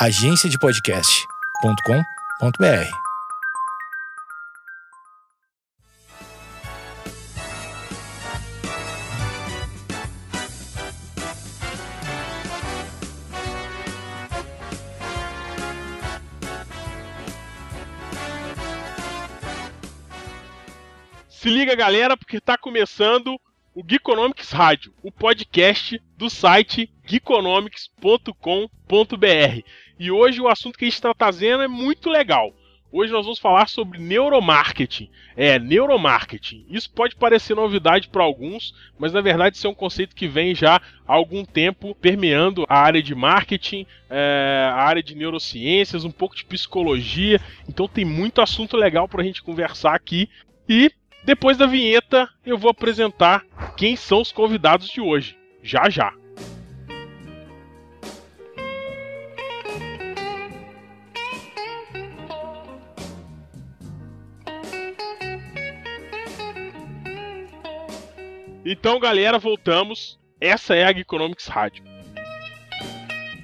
[0.00, 2.90] agenciadepodcast.com.br.
[21.28, 23.36] Se liga, galera, porque tá começando
[23.74, 29.87] o Geekonomics Rádio, o podcast do site geekonomics.com.br.
[29.98, 32.52] E hoje o assunto que a gente está trazendo é muito legal.
[32.90, 35.10] Hoje nós vamos falar sobre neuromarketing.
[35.36, 36.64] É, neuromarketing.
[36.70, 40.54] Isso pode parecer novidade para alguns, mas na verdade isso é um conceito que vem
[40.54, 40.76] já
[41.06, 46.34] há algum tempo permeando a área de marketing, é, a área de neurociências, um pouco
[46.34, 47.40] de psicologia.
[47.68, 50.30] Então tem muito assunto legal para a gente conversar aqui.
[50.66, 50.90] E
[51.24, 53.44] depois da vinheta eu vou apresentar
[53.76, 55.36] quem são os convidados de hoje.
[55.62, 56.14] Já já.
[68.70, 70.20] Então, galera, voltamos.
[70.38, 71.82] Essa é a Geekonomics Rádio.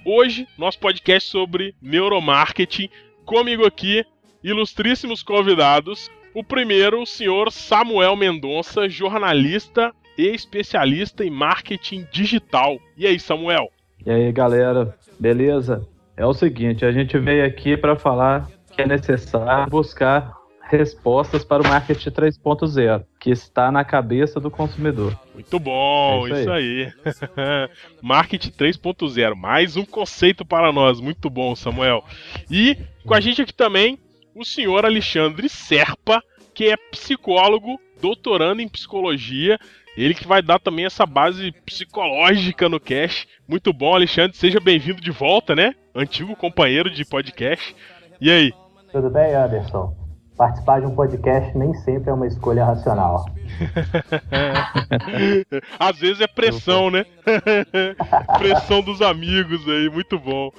[0.05, 2.91] Hoje, nosso podcast sobre neuromarketing.
[3.25, 4.05] Comigo aqui,
[4.43, 6.11] ilustríssimos convidados.
[6.35, 12.77] O primeiro, o senhor Samuel Mendonça, jornalista e especialista em marketing digital.
[12.95, 13.71] E aí, Samuel?
[14.05, 15.89] E aí, galera, beleza?
[16.19, 20.37] É o seguinte, a gente veio aqui para falar que é necessário buscar
[20.69, 25.19] respostas para o marketing 3.0, que está na cabeça do consumidor.
[25.33, 26.93] Muito bom, é isso, isso aí.
[27.07, 27.71] aí.
[28.03, 31.01] marketing 3.0, mais um conceito para nós.
[31.01, 32.05] Muito bom, Samuel.
[32.51, 33.99] E com a gente aqui também
[34.35, 36.23] o senhor Alexandre Serpa,
[36.53, 39.59] que é psicólogo, doutorando em psicologia.
[39.97, 43.27] Ele que vai dar também essa base psicológica no cast.
[43.49, 44.37] Muito bom, Alexandre.
[44.37, 45.75] Seja bem-vindo de volta, né?
[45.95, 47.75] Antigo companheiro de podcast.
[48.21, 48.53] E aí?
[48.93, 50.04] Tudo bem, Anderson?
[50.37, 53.25] Participar de um podcast nem sempre é uma escolha racional.
[55.79, 57.07] Às vezes é pressão, né?
[58.39, 60.51] pressão dos amigos aí, muito bom.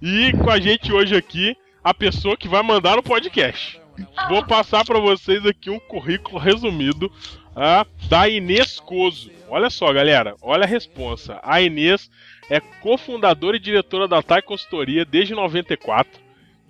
[0.00, 3.80] E com a gente hoje aqui, a pessoa que vai mandar o podcast.
[4.28, 9.32] Vou passar para vocês aqui um currículo resumido uh, da Inês Coso.
[9.48, 11.40] Olha só, galera, olha a responsa.
[11.42, 12.08] A Inês
[12.48, 16.23] é cofundadora e diretora da TAI Consultoria desde 94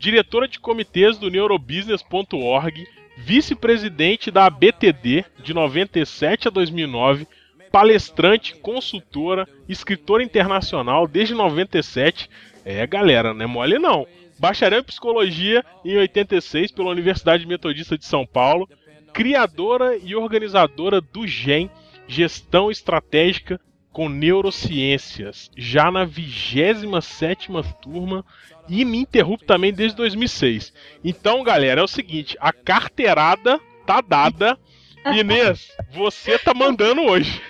[0.05, 7.27] diretora de comitês do neurobusiness.org, vice-presidente da ABTD de 97 a 2009,
[7.73, 12.29] palestrante, consultora, escritora internacional desde 97.
[12.67, 14.07] É, galera, não é mole não.
[14.39, 18.69] Bacharel em psicologia em 86 pela Universidade Metodista de São Paulo,
[19.15, 21.71] criadora e organizadora do GEM,
[22.07, 23.59] Gestão Estratégica
[23.91, 27.49] com Neurociências, já na 27
[27.81, 28.23] turma
[28.69, 30.73] ininterrupto também desde 2006.
[31.03, 34.59] Então, galera, é o seguinte: a carteirada tá dada.
[35.13, 37.43] Inês, você tá mandando hoje.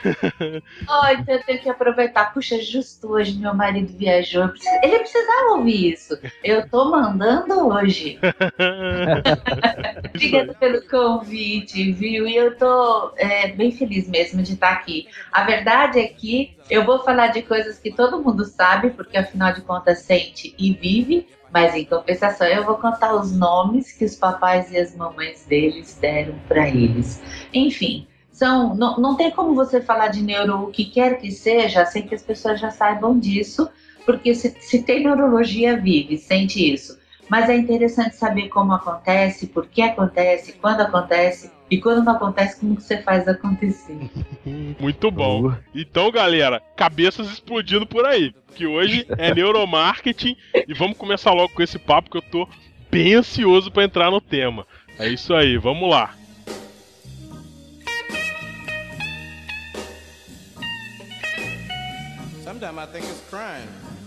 [0.89, 2.33] oh, então eu tenho que aproveitar.
[2.33, 4.51] Puxa, justo hoje meu marido viajou.
[4.83, 6.19] Ele precisava ouvir isso.
[6.43, 8.19] Eu tô mandando hoje.
[10.15, 12.27] Obrigada pelo convite, viu?
[12.27, 15.09] E eu tô é, bem feliz mesmo de estar aqui.
[15.31, 19.53] A verdade é que eu vou falar de coisas que todo mundo sabe, porque afinal
[19.53, 24.17] de contas sente e vive, mas em compensação, eu vou contar os nomes que os
[24.17, 27.23] papais e as mamães deles deram para eles.
[27.55, 31.87] Enfim, são, não, não tem como você falar de neuro o que quer que seja
[31.87, 33.71] sem que as pessoas já saibam disso,
[34.05, 36.99] porque se, se tem neurologia, vive, sente isso.
[37.29, 42.61] Mas é interessante saber como acontece, por que acontece, quando acontece e quando não acontece,
[42.61, 43.99] como que você faz acontecer.
[44.79, 45.55] Muito bom.
[45.75, 50.37] Então, galera, cabeças explodindo por aí que hoje é neuromarketing
[50.69, 52.49] e vamos começar logo com esse papo que eu tô
[52.91, 54.67] bem ansioso para entrar no tema.
[54.99, 56.15] É isso aí, vamos lá.
[62.45, 64.04] Sometimes I think it's crime.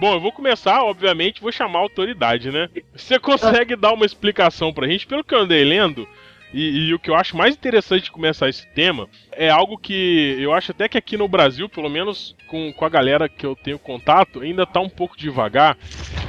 [0.00, 2.70] Bom, eu vou começar, obviamente, vou chamar a autoridade, né?
[2.96, 5.06] Você consegue dar uma explicação pra gente?
[5.06, 6.08] Pelo que eu andei lendo,
[6.54, 10.36] e, e, o que eu acho mais interessante de começar esse tema é algo que
[10.40, 13.54] eu acho até que aqui no Brasil, pelo menos com, com a galera que eu
[13.54, 15.76] tenho contato, ainda está um pouco devagar,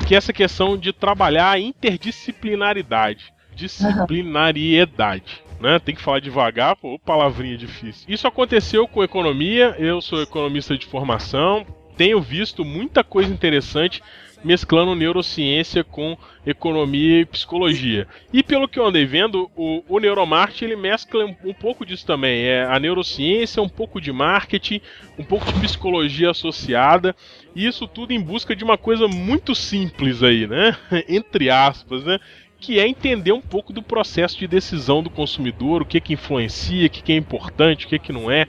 [0.05, 5.41] que é essa questão de trabalhar a interdisciplinaridade, disciplinariedade.
[5.61, 5.79] Né?
[5.79, 8.05] Tem que falar devagar, pô, palavrinha difícil.
[8.09, 11.65] Isso aconteceu com economia, eu sou economista de formação,
[11.97, 14.01] tenho visto muita coisa interessante
[14.43, 18.07] mesclando neurociência com economia e psicologia.
[18.33, 22.05] E pelo que eu andei vendo, o, o Neuromarketing ele mescla um, um, pouco disso
[22.05, 22.43] também.
[22.43, 24.81] É a neurociência, um pouco de marketing,
[25.17, 27.15] um pouco de psicologia associada.
[27.55, 30.75] E isso tudo em busca de uma coisa muito simples aí, né?
[31.07, 32.19] Entre aspas, né?
[32.59, 36.85] que é entender um pouco do processo de decisão do consumidor, o que que influencia,
[36.85, 38.45] o que, que é importante, o que, que não é.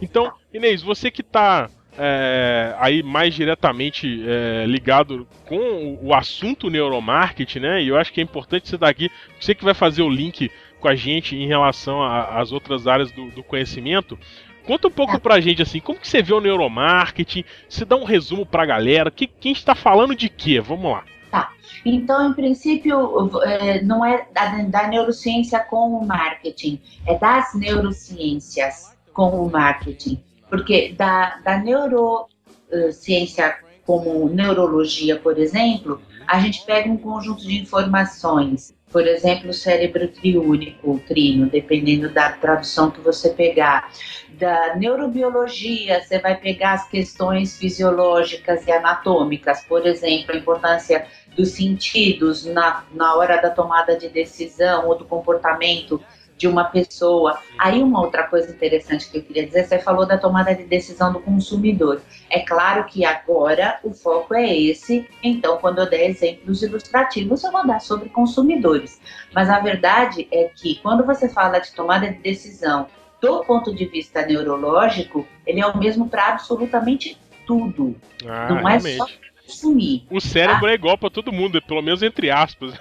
[0.00, 1.68] Então, Inês, você que está
[1.98, 7.82] é, aí mais diretamente é, ligado com o, assunto neuromarketing, né?
[7.82, 10.50] E eu acho que é importante você estar aqui, você que vai fazer o link
[10.80, 14.18] com a gente em relação às outras áreas do, do conhecimento.
[14.64, 17.44] Conta um pouco pra gente assim, como que você vê o neuromarketing?
[17.68, 20.60] Se dá um resumo pra galera, que, quem está falando de quê?
[20.60, 21.04] Vamos lá.
[21.30, 21.50] Tá.
[21.84, 28.94] Então, em princípio, é, não é da, da, neurociência com o marketing, é das neurociências
[29.12, 30.22] com o marketing.
[30.52, 33.56] Porque da, da neurociência
[33.86, 40.06] como neurologia, por exemplo, a gente pega um conjunto de informações, por exemplo, o cérebro
[40.08, 43.90] triúnico, trino, dependendo da tradução que você pegar.
[44.32, 51.52] Da neurobiologia, você vai pegar as questões fisiológicas e anatômicas, por exemplo, a importância dos
[51.52, 55.98] sentidos na, na hora da tomada de decisão ou do comportamento
[56.42, 57.38] de uma pessoa.
[57.56, 61.12] Aí uma outra coisa interessante que eu queria dizer, você falou da tomada de decisão
[61.12, 62.02] do consumidor.
[62.28, 67.52] É claro que agora o foco é esse, então quando eu der exemplos ilustrativos eu
[67.52, 69.00] vou dar sobre consumidores.
[69.32, 72.88] Mas a verdade é que quando você fala de tomada de decisão
[73.20, 77.16] do ponto de vista neurológico, ele é o mesmo para absolutamente
[77.46, 77.94] tudo.
[78.26, 78.96] Ah, Não é realmente.
[78.96, 79.06] só
[79.46, 80.04] consumir.
[80.10, 80.70] O cérebro tá?
[80.72, 82.74] é igual para todo mundo, pelo menos entre aspas.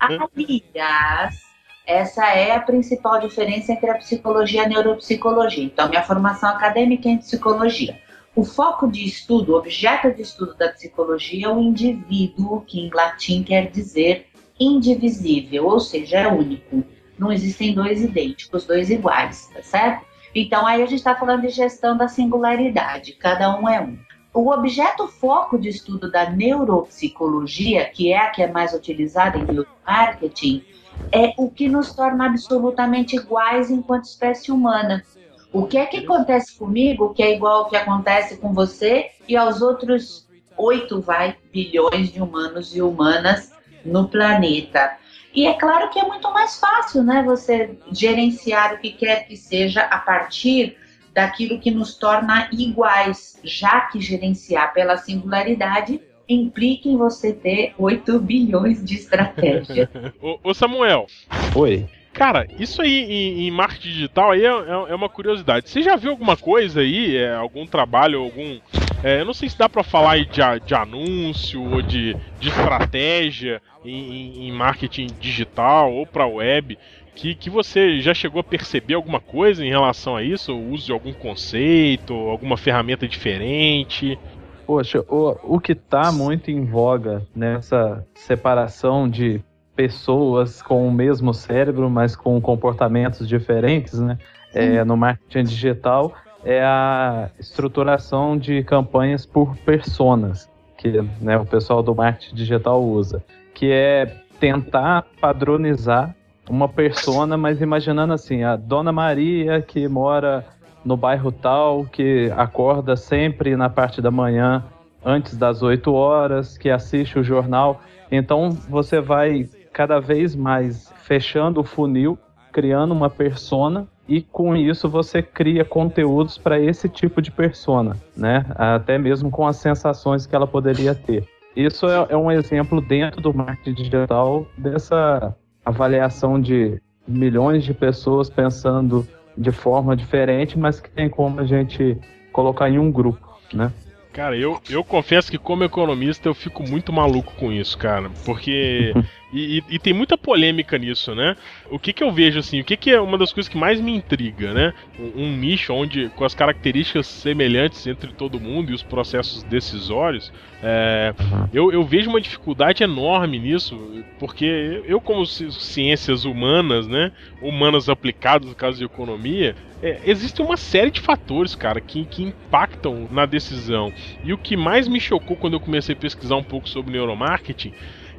[0.00, 1.43] Aliás,
[1.86, 5.64] essa é a principal diferença entre a psicologia e a neuropsicologia.
[5.64, 8.00] Então, minha formação acadêmica é em psicologia.
[8.34, 12.90] O foco de estudo, o objeto de estudo da psicologia é o indivíduo, que em
[12.92, 14.26] latim quer dizer
[14.58, 16.82] indivisível, ou seja, é único.
[17.18, 20.04] Não existem dois idênticos, dois iguais, tá certo?
[20.34, 23.96] Então, aí a gente está falando de gestão da singularidade, cada um é um.
[24.32, 29.44] O objeto foco de estudo da neuropsicologia, que é a que é mais utilizada em
[29.44, 30.64] neuromarketing,
[31.12, 35.04] é o que nos torna absolutamente iguais enquanto espécie humana.
[35.52, 39.36] O que é que acontece comigo que é igual ao que acontece com você e
[39.36, 40.26] aos outros
[40.56, 43.52] 8 vai, bilhões de humanos e humanas
[43.84, 44.96] no planeta?
[45.32, 49.36] E é claro que é muito mais fácil, né, você gerenciar o que quer que
[49.36, 50.76] seja a partir
[51.12, 58.18] daquilo que nos torna iguais, já que gerenciar pela singularidade implica em você ter 8
[58.18, 59.90] bilhões de estratégia.
[60.42, 61.06] ô, Samuel.
[61.54, 61.86] Oi.
[62.12, 65.68] Cara, isso aí em, em marketing digital aí é, é, é, uma curiosidade.
[65.68, 68.60] Você já viu alguma coisa aí, é, algum trabalho, algum.
[69.02, 73.60] É, eu não sei se dá para falar de, de, anúncio ou de, de estratégia
[73.84, 76.78] em, em, marketing digital ou para web
[77.14, 80.52] que, que você já chegou a perceber alguma coisa em relação a isso?
[80.52, 84.18] O uso de algum conceito, alguma ferramenta diferente?
[84.66, 89.42] Poxa, o, o que está muito em voga nessa separação de
[89.76, 94.18] pessoas com o mesmo cérebro, mas com comportamentos diferentes, né?
[94.54, 96.14] É, no marketing digital
[96.44, 103.24] é a estruturação de campanhas por personas que né, o pessoal do marketing digital usa,
[103.54, 106.14] que é tentar padronizar
[106.48, 110.44] uma persona, mas imaginando assim, a Dona Maria que mora
[110.84, 114.64] no bairro tal, que acorda sempre na parte da manhã
[115.04, 117.80] antes das 8 horas, que assiste o jornal.
[118.10, 122.18] Então você vai cada vez mais fechando o funil,
[122.52, 128.44] criando uma persona e com isso você cria conteúdos para esse tipo de persona, né?
[128.54, 131.26] Até mesmo com as sensações que ela poderia ter.
[131.56, 138.28] Isso é, é um exemplo dentro do marketing digital dessa avaliação de milhões de pessoas
[138.28, 141.98] pensando de forma diferente, mas que tem como a gente
[142.32, 143.72] colocar em um grupo, né?
[144.14, 148.12] Cara, eu, eu confesso que como economista eu fico muito maluco com isso, cara.
[148.24, 148.94] Porque.
[149.34, 151.36] e, e, e, tem muita polêmica nisso, né?
[151.68, 152.60] O que que eu vejo assim?
[152.60, 154.72] O que que é uma das coisas que mais me intriga, né?
[154.96, 160.32] Um, um nicho onde, com as características semelhantes entre todo mundo e os processos decisórios,
[160.62, 161.12] é,
[161.52, 167.10] eu, eu vejo uma dificuldade enorme nisso, porque eu, como ciências humanas, né?
[167.42, 172.22] Humanas aplicadas no caso de economia, é, existe uma série de fatores, cara, que, que
[172.22, 173.92] impactam na decisão.
[174.24, 177.72] E o que mais me chocou quando eu comecei a pesquisar um pouco sobre neuromarketing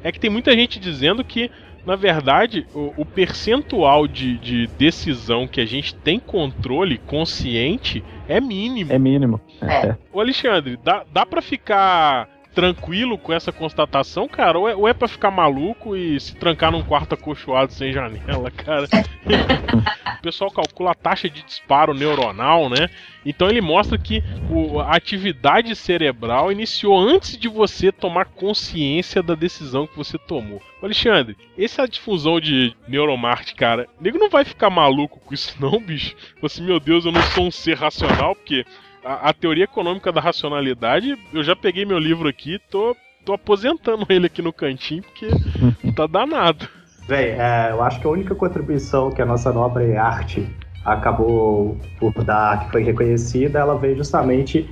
[0.04, 1.50] é que tem muita gente dizendo que
[1.84, 8.40] na verdade, o, o percentual de, de decisão que a gente tem controle consciente é
[8.40, 8.92] mínimo.
[8.92, 9.40] É mínimo.
[9.62, 9.94] É.
[10.12, 14.58] Ô Alexandre, dá, dá pra ficar tranquilo com essa constatação, cara?
[14.58, 18.50] Ou é, ou é pra ficar maluco e se trancar num quarto acolchoado sem janela,
[18.50, 18.88] cara?
[20.18, 22.88] o pessoal calcula a taxa de disparo neuronal, né?
[23.24, 29.34] Então ele mostra que o- a atividade cerebral iniciou antes de você tomar consciência da
[29.34, 30.62] decisão que você tomou.
[30.82, 36.16] Alexandre, essa difusão de neuromarte, cara, nego não vai ficar maluco com isso não, bicho?
[36.40, 38.64] Você, meu Deus, eu não sou um ser racional, porque
[39.06, 44.04] a, a teoria econômica da racionalidade, eu já peguei meu livro aqui, tô, tô aposentando
[44.10, 45.28] ele aqui no cantinho, porque
[45.94, 46.68] tá danado.
[47.06, 50.48] Véi, é, eu acho que a única contribuição que a nossa nobre arte
[50.84, 54.68] acabou por dar, que foi reconhecida, ela veio justamente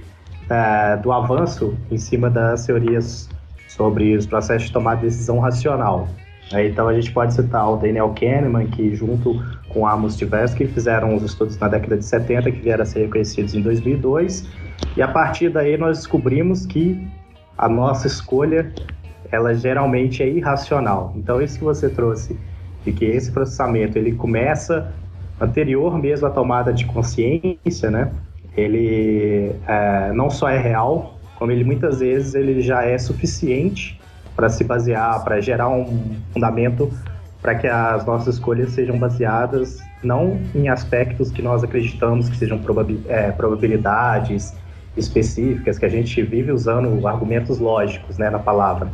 [0.50, 3.28] é, do avanço em cima das teorias
[3.68, 6.08] sobre os processos de tomar decisão racional.
[6.52, 11.22] Então a gente pode citar o Daniel Kahneman, que junto com Amos Tversky fizeram os
[11.22, 14.48] estudos na década de 70, que vieram a ser reconhecidos em 2002,
[14.96, 17.06] e a partir daí nós descobrimos que
[17.56, 18.72] a nossa escolha
[19.32, 21.12] ela geralmente é irracional.
[21.16, 22.38] Então isso que você trouxe
[22.84, 24.92] de que esse processamento ele começa
[25.40, 28.12] anterior mesmo à tomada de consciência, né?
[28.56, 33.98] Ele é, não só é real, como ele muitas vezes ele já é suficiente
[34.34, 36.90] para se basear, para gerar um fundamento
[37.44, 42.58] para que as nossas escolhas sejam baseadas não em aspectos que nós acreditamos que sejam
[43.06, 44.54] é, probabilidades
[44.96, 48.88] específicas, que a gente vive usando argumentos lógicos né, na palavra,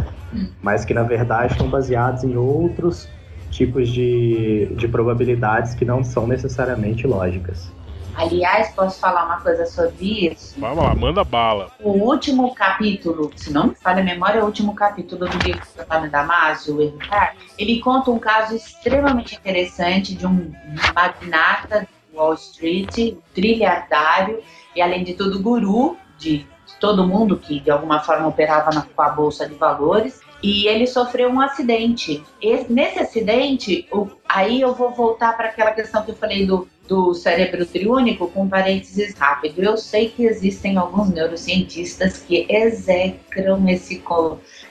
[0.60, 3.08] mas que na verdade estão baseados em outros
[3.52, 7.70] tipos de, de probabilidades que não são necessariamente lógicas.
[8.14, 10.54] Aliás, posso falar uma coisa sobre isso?
[10.58, 11.70] Vamos lá, manda bala.
[11.80, 15.62] O último capítulo, se não me falha a memória, é o último capítulo do livro
[15.76, 20.52] do Antônio Damasio, o Errar, ele conta um caso extremamente interessante de um
[20.94, 24.40] magnata de Wall Street, trilhardário
[24.74, 26.46] e, além de tudo, guru de
[26.78, 30.20] todo mundo que de alguma forma operava na, com a Bolsa de Valores.
[30.42, 32.24] E ele sofreu um acidente.
[32.40, 36.66] Esse- nesse acidente, o- aí eu vou voltar para aquela questão que eu falei do,
[36.90, 39.62] do cérebro triúnico, com parênteses rápido.
[39.62, 44.02] Eu sei que existem alguns neurocientistas que execram esse,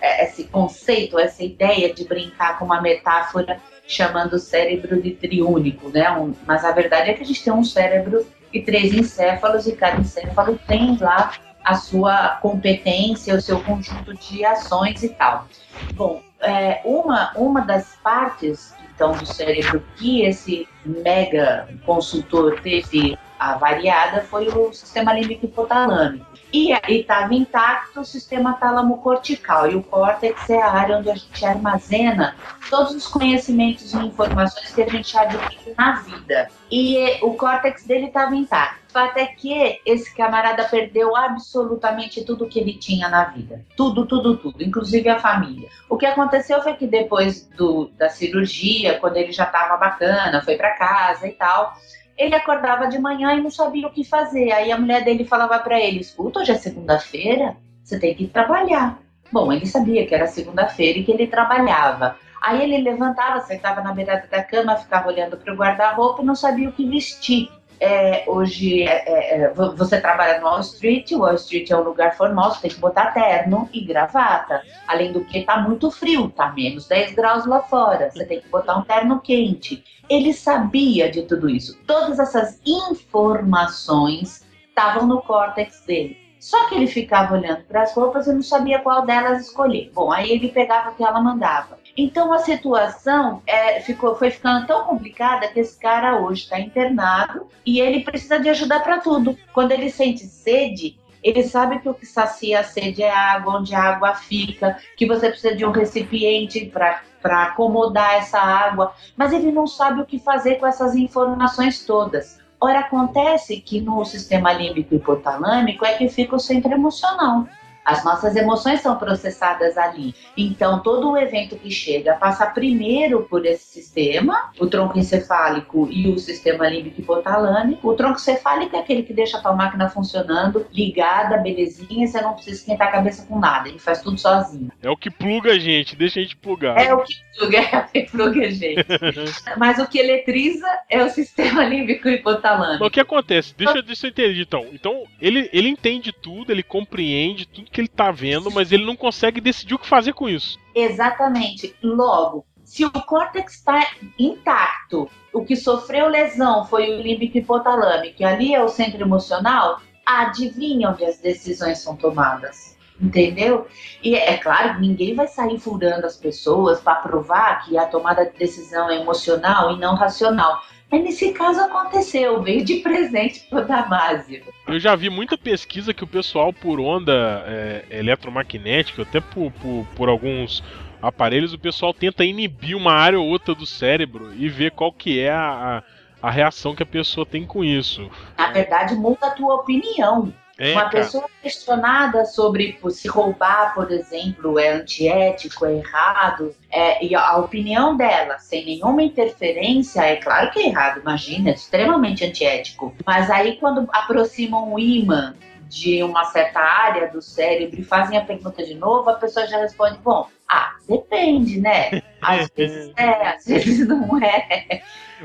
[0.02, 5.88] eh, esse conceito, essa ideia de brincar com uma metáfora chamando o cérebro de triúnico,
[5.88, 6.06] né?
[6.46, 10.02] Mas a verdade é que a gente tem um cérebro e três encéfalos e cada
[10.02, 11.32] encéfalo tem lá
[11.64, 15.48] a sua competência, o seu conjunto de ações e tal.
[15.94, 24.22] Bom, é, uma, uma das partes então do cérebro que esse mega consultor teve avariada
[24.24, 26.29] foi o sistema límbico hipotalâmico.
[26.52, 29.70] E estava intacto o sistema tálamo-cortical.
[29.70, 32.36] E o córtex é a área onde a gente armazena
[32.70, 36.50] todos os conhecimentos e informações que a gente adquire na vida.
[36.72, 38.80] E o córtex dele estava intacto.
[38.90, 43.64] O fato é que esse camarada perdeu absolutamente tudo que ele tinha na vida.
[43.78, 45.70] Tudo, tudo, tudo, inclusive a família.
[45.88, 50.56] O que aconteceu foi que depois do, da cirurgia, quando ele já estava bacana, foi
[50.56, 51.76] para casa e tal,
[52.20, 54.52] ele acordava de manhã e não sabia o que fazer.
[54.52, 59.00] Aí a mulher dele falava para ele: Escuta, hoje é segunda-feira, você tem que trabalhar.
[59.32, 62.18] Bom, ele sabia que era segunda-feira e que ele trabalhava.
[62.42, 66.36] Aí ele levantava, sentava na beirada da cama, ficava olhando para o guarda-roupa e não
[66.36, 67.50] sabia o que vestir.
[67.82, 71.84] É, hoje é, é, é, vo- você trabalha no Wall Street, Wall Street é um
[71.84, 74.62] lugar formal, você tem que botar terno e gravata.
[74.86, 78.50] Além do que tá muito frio, tá menos 10 graus lá fora, você tem que
[78.50, 79.82] botar um terno quente.
[80.10, 81.78] Ele sabia de tudo isso.
[81.88, 86.18] Todas essas informações estavam no córtex dele.
[86.40, 89.92] Só que ele ficava olhando para as roupas e não sabia qual delas escolher.
[89.94, 91.79] Bom, aí ele pegava o que ela mandava.
[91.98, 97.48] Então a situação é, ficou, foi ficando tão complicada que esse cara hoje está internado
[97.66, 99.38] e ele precisa de ajuda para tudo.
[99.54, 103.60] Quando ele sente sede, ele sabe que o que sacia a sede é a água,
[103.60, 109.34] onde a água fica, que você precisa de um recipiente para acomodar essa água, mas
[109.34, 112.40] ele não sabe o que fazer com essas informações todas.
[112.62, 117.48] Ora, acontece que no sistema límbico hipotalâmico é que fica o centro emocional.
[117.90, 120.14] As nossas emoções são processadas ali.
[120.38, 126.08] Então, todo o evento que chega passa primeiro por esse sistema, o tronco encefálico e
[126.08, 127.90] o sistema límbico hipotalâmico.
[127.90, 132.34] O tronco cefálico é aquele que deixa a tua máquina funcionando, ligada, belezinha, você não
[132.34, 134.72] precisa esquentar a cabeça com nada, ele faz tudo sozinho.
[134.84, 136.78] É o que pluga a gente, deixa a gente plugar.
[136.78, 138.86] É o que pluga, é o que pluga a gente.
[139.58, 142.86] Mas o que eletriza é o sistema límbico Mas hipotalâmico.
[142.86, 143.56] o que acontece?
[143.58, 144.66] Deixa, deixa eu entender então.
[144.74, 148.96] Então, ele, ele entende tudo, ele compreende tudo que ele tá vendo, mas ele não
[148.96, 150.58] consegue decidir o que fazer com isso.
[150.76, 151.76] Exatamente.
[151.82, 153.84] Logo, Se o córtex está
[154.20, 159.82] intacto, o que sofreu lesão foi o límbico hipotalâmico, que ali é o centro emocional,
[160.06, 162.78] adivinha onde as decisões são tomadas.
[163.02, 163.66] Entendeu?
[164.04, 168.24] E é claro que ninguém vai sair furando as pessoas para provar que a tomada
[168.26, 170.62] de decisão é emocional e não racional.
[170.92, 174.42] Mas nesse caso aconteceu, veio de presente pro Damásio.
[174.68, 179.86] Eu já vi muita pesquisa que o pessoal por onda é, eletromagnética, até por, por,
[179.96, 180.64] por alguns
[181.02, 185.20] aparelhos, o pessoal tenta inibir uma área ou outra do cérebro e ver qual que
[185.20, 185.84] é a,
[186.22, 188.10] a, a reação que a pessoa tem com isso.
[188.38, 190.34] Na verdade, muda a tua opinião.
[190.60, 197.16] É, Uma pessoa questionada sobre se roubar, por exemplo, é antiético, é errado, é, e
[197.16, 202.94] a opinião dela, sem nenhuma interferência, é claro que é errado, imagina, é extremamente antiético.
[203.06, 205.34] Mas aí, quando aproximam o imã
[205.70, 209.60] de uma certa área do cérebro e fazem a pergunta de novo, a pessoa já
[209.60, 212.02] responde: bom, ah, depende, né?
[212.22, 214.82] Às vezes é, às vezes não é.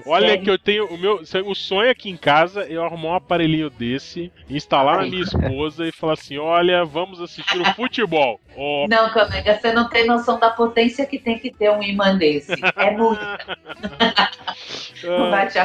[0.06, 0.44] Olha Sério?
[0.44, 0.86] que eu tenho.
[0.86, 5.06] O meu o sonho aqui em casa é eu arrumar um aparelhinho desse, instalar na
[5.06, 8.40] minha esposa e falar assim: olha, vamos assistir o futebol.
[8.56, 12.16] Ó, Não, colega, você não tem noção da potência que tem que ter um imã
[12.16, 12.52] desse.
[12.76, 13.20] É muito.
[15.04, 15.58] Não vai te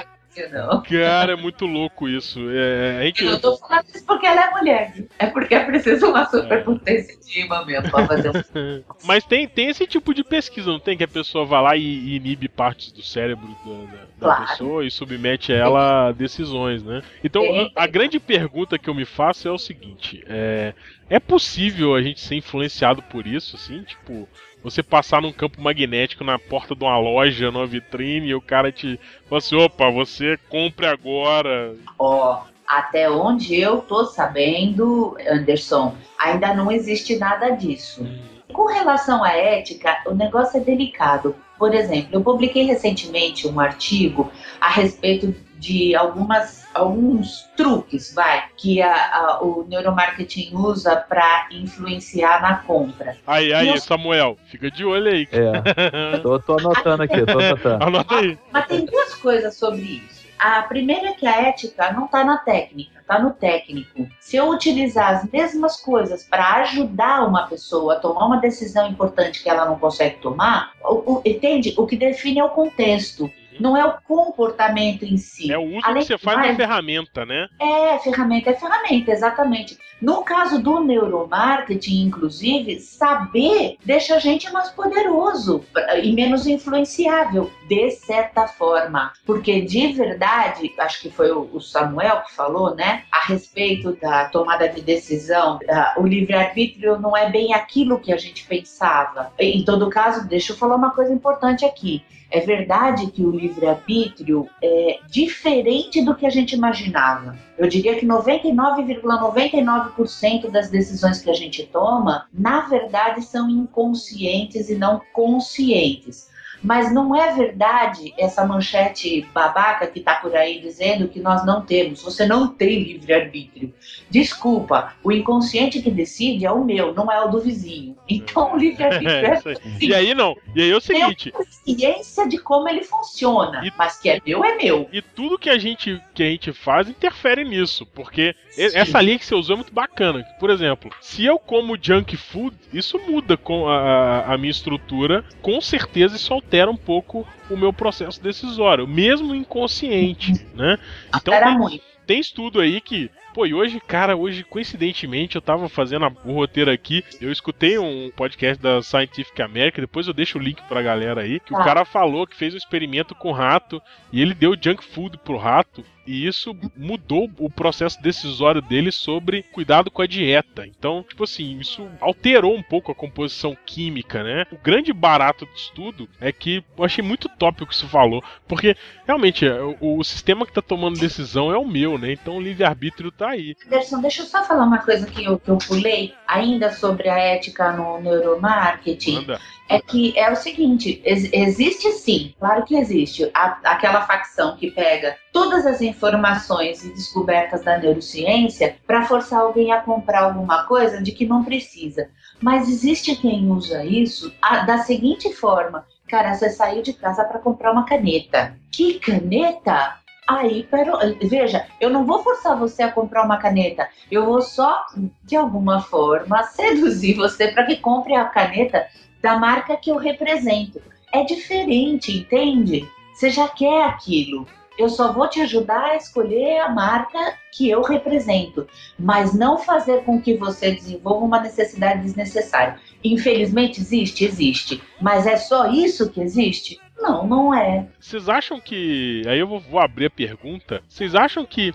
[0.51, 0.81] não.
[0.83, 2.39] cara, é muito louco isso.
[2.51, 4.93] É, a Eu tô falando isso porque ela é mulher.
[5.17, 8.33] É porque é preciso uma superpotência de imã mesmo pra fazer um.
[9.03, 10.97] Mas tem, tem esse tipo de pesquisa, não tem?
[10.97, 14.47] Que a pessoa vai lá e, e inibe partes do cérebro da, da- Claro.
[14.47, 17.01] pessoa e submete ela a decisões, né?
[17.23, 17.43] Então,
[17.75, 20.73] a, a grande pergunta que eu me faço é o seguinte: é,
[21.09, 23.81] é possível a gente ser influenciado por isso, assim?
[23.83, 24.27] Tipo,
[24.63, 28.71] você passar num campo magnético na porta de uma loja, numa vitrine, e o cara
[28.71, 31.75] te fala assim: opa, você compre agora.
[31.97, 38.05] Ó, até onde eu tô sabendo, Anderson, ainda não existe nada disso.
[38.53, 41.35] Com relação à ética, o negócio é delicado.
[41.59, 48.81] Por exemplo, eu publiquei recentemente um artigo a respeito de algumas, alguns truques, vai, que
[48.81, 53.17] a- a- o neuromarketing usa para influenciar na compra.
[53.27, 53.85] Aí, aí, Nossa.
[53.87, 55.27] Samuel, fica de olho aí.
[55.33, 55.51] É,
[56.23, 57.83] tô, tô anotando aqui, tô anotando.
[57.83, 58.37] Anota aí.
[58.53, 60.18] Mas tem duas coisas sobre isso.
[60.39, 64.07] A primeira é que a ética não está na técnica, está no técnico.
[64.21, 69.43] Se eu utilizar as mesmas coisas para ajudar uma pessoa a tomar uma decisão importante
[69.43, 71.73] que ela não consegue tomar, o, o- entende?
[71.77, 75.51] O que define é o contexto, não é o comportamento em si.
[75.51, 77.47] É o uso Além que você faz da ferramenta, né?
[77.59, 79.77] É, ferramenta é ferramenta, exatamente.
[80.01, 85.63] No caso do neuromarketing, inclusive, saber deixa a gente mais poderoso
[86.01, 89.11] e menos influenciável, de certa forma.
[89.25, 94.69] Porque de verdade, acho que foi o Samuel que falou, né, a respeito da tomada
[94.69, 95.59] de decisão,
[95.97, 99.31] o livre-arbítrio não é bem aquilo que a gente pensava.
[99.37, 102.03] Em todo caso, deixa eu falar uma coisa importante aqui.
[102.31, 107.35] É verdade que o livre-arbítrio é diferente do que a gente imaginava.
[107.57, 114.75] Eu diria que 99,99% das decisões que a gente toma, na verdade, são inconscientes e
[114.75, 116.29] não conscientes.
[116.61, 121.61] Mas não é verdade essa manchete babaca que está por aí dizendo que nós não
[121.65, 122.01] temos.
[122.03, 123.73] Você não tem livre-arbítrio.
[124.09, 127.95] Desculpa, o inconsciente que decide é o meu, não é o do vizinho.
[128.09, 129.55] Então o livre-arbítrio É, é.
[129.79, 130.35] E aí não.
[130.55, 131.31] E aí é o seguinte.
[131.63, 133.65] ciência de como ele funciona.
[133.65, 134.89] E- Mas que é meu, é meu.
[134.91, 139.17] E tudo que a gente que a gente faz interfere nisso, porque e- essa linha
[139.17, 140.23] que você usou é muito bacana.
[140.39, 145.23] Por exemplo, se eu como junk food, isso muda com a, a- a minha estrutura,
[145.41, 150.77] com certeza isso altera um pouco o meu processo decisório, mesmo inconsciente, né?
[151.15, 151.33] Então
[151.67, 156.11] tem, tem estudo aí que, pô, e hoje, cara, hoje coincidentemente eu tava fazendo a-
[156.25, 160.61] o roteiro aqui, eu escutei um podcast da Scientific America, depois eu deixo o link
[160.63, 161.63] pra galera aí, que o Tá.
[161.63, 165.83] cara falou que fez um experimento com rato e ele deu junk food pro rato
[166.07, 170.65] e isso mudou o processo decisório dele sobre cuidado com a dieta.
[170.65, 174.47] Então, tipo assim, isso alterou um pouco a composição química, né?
[174.51, 178.23] O grande barato do estudo é que eu achei muito top o que você falou,
[178.47, 182.11] porque realmente o, o sistema que tá tomando decisão é o meu, né?
[182.11, 183.55] Então o livre-arbítrio tá aí.
[183.67, 187.17] Anderson, deixa eu só falar uma coisa que eu, que eu pulei, ainda sobre a
[187.19, 189.25] ética no neuromarketing.
[189.69, 194.71] É que é o seguinte: ex- existe sim, claro que existe, a- aquela facção que
[194.71, 201.01] pega todas as informações e descobertas da neurociência para forçar alguém a comprar alguma coisa
[201.03, 202.09] de que não precisa.
[202.41, 207.37] Mas existe quem usa isso a- da seguinte forma: cara, você saiu de casa para
[207.39, 208.55] comprar uma caneta.
[208.71, 209.97] Que caneta?
[210.29, 213.89] Aí, pero, veja, eu não vou forçar você a comprar uma caneta.
[214.11, 214.85] Eu vou só,
[215.23, 218.85] de alguma forma, seduzir você para que compre a caneta
[219.23, 220.79] da marca que eu represento.
[221.11, 222.87] é diferente, entende?
[223.11, 224.45] Você já quer aquilo.
[224.77, 230.03] Eu só vou te ajudar a escolher a marca que eu represento, mas não fazer
[230.03, 232.79] com que você desenvolva uma necessidade desnecessária.
[233.03, 236.79] Infelizmente existe, existe, mas é só isso que existe?
[236.99, 237.87] Não, não é.
[237.99, 239.23] Vocês acham que.
[239.25, 240.81] Aí eu vou, abrir a pergunta.
[240.87, 241.73] Vocês acham que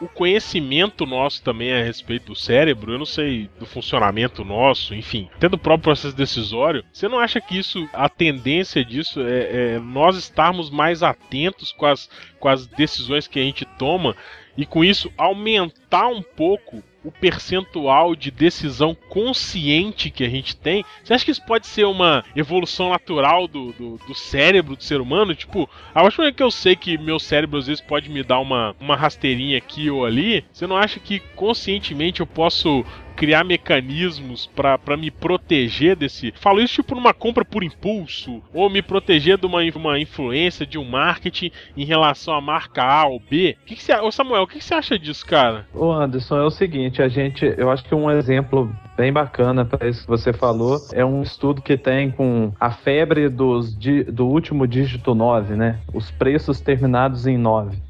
[0.00, 5.30] o conhecimento nosso também a respeito do cérebro, eu não sei do funcionamento nosso, enfim,
[5.34, 9.78] até do próprio processo decisório, você não acha que isso, a tendência disso é, é
[9.78, 14.14] nós estarmos mais atentos com as, com as decisões que a gente toma
[14.56, 20.84] e com isso aumentar um pouco o percentual de decisão consciente que a gente tem,
[21.04, 25.00] você acha que isso pode ser uma evolução natural do, do, do cérebro do ser
[25.00, 25.32] humano?
[25.32, 28.40] Tipo, a última vez que eu sei que meu cérebro às vezes pode me dar
[28.40, 32.84] uma, uma rasteirinha aqui ou ali, você não acha que conscientemente eu posso
[33.16, 36.32] criar mecanismos para me proteger desse.
[36.36, 40.78] Falo isso tipo numa compra por impulso, ou me proteger de uma, uma influência de
[40.78, 43.56] um marketing em relação à marca A ou B.
[43.62, 45.66] O que, que ô Samuel, o que, que você acha disso, cara?
[45.74, 49.88] Ô Anderson, é o seguinte, a gente, eu acho que um exemplo bem bacana para
[49.88, 54.66] isso que você falou é um estudo que tem com a febre dos, do último
[54.66, 55.78] dígito 9, né?
[55.92, 57.85] Os preços terminados em 9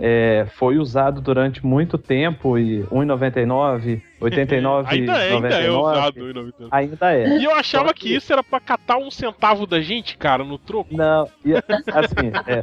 [0.00, 6.20] é, foi usado durante muito tempo e 1,99, 89, ainda é, 99, ainda é usado
[6.20, 6.68] 1,99.
[6.70, 7.38] Ainda é.
[7.38, 8.00] E eu achava que...
[8.00, 8.16] que...
[8.16, 10.94] isso era para catar um centavo da gente, cara, no troco.
[10.94, 11.54] Não, e,
[11.92, 12.62] assim, é,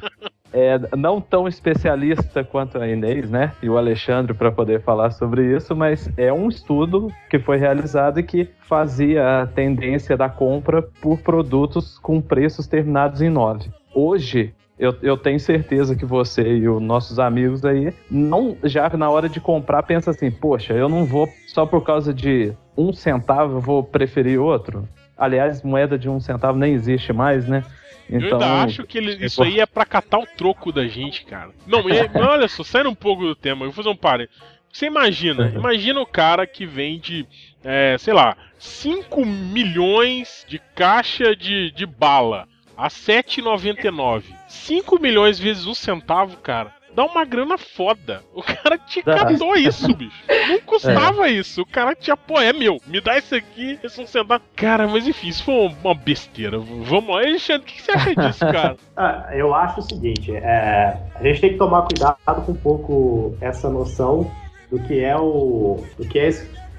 [0.53, 3.51] é, não tão especialista quanto a Inês, né?
[3.61, 8.19] E o Alexandre para poder falar sobre isso, mas é um estudo que foi realizado
[8.19, 13.69] e que fazia a tendência da compra por produtos com preços terminados em 9.
[13.93, 19.09] Hoje, eu, eu tenho certeza que você e os nossos amigos aí, não já na
[19.09, 23.57] hora de comprar, pensa assim, poxa, eu não vou só por causa de um centavo,
[23.57, 24.87] eu vou preferir outro.
[25.17, 27.63] Aliás, moeda de um centavo nem existe mais, né?
[28.09, 31.25] Então, eu ainda acho que ele, isso aí é pra catar o troco da gente,
[31.25, 31.51] cara.
[31.65, 31.79] Não,
[32.29, 34.29] olha só, saindo um pouco do tema, eu vou fazer um pare.
[34.71, 35.59] Você imagina, uhum.
[35.59, 37.25] imagina o cara que vende,
[37.63, 42.45] é, sei lá, 5 milhões de caixa de, de bala
[42.77, 44.23] a 7,99.
[44.47, 46.73] 5 milhões vezes um centavo, cara.
[46.95, 48.23] Dá uma grana foda.
[48.33, 50.23] O cara te catou isso, bicho.
[50.47, 51.31] Não custava é.
[51.33, 51.61] isso.
[51.61, 52.79] O cara tinha, pô, é meu.
[52.87, 54.41] Me dá isso aqui, esse um centavo.
[54.55, 56.57] Cara, mas enfim, isso foi uma besteira.
[56.57, 58.77] Vamos lá, Alexandre, o que você acha disso, cara?
[58.95, 63.37] ah, eu acho o seguinte: é, a gente tem que tomar cuidado com um pouco
[63.41, 64.31] essa noção
[64.71, 65.83] do que é o.
[65.97, 66.29] do que é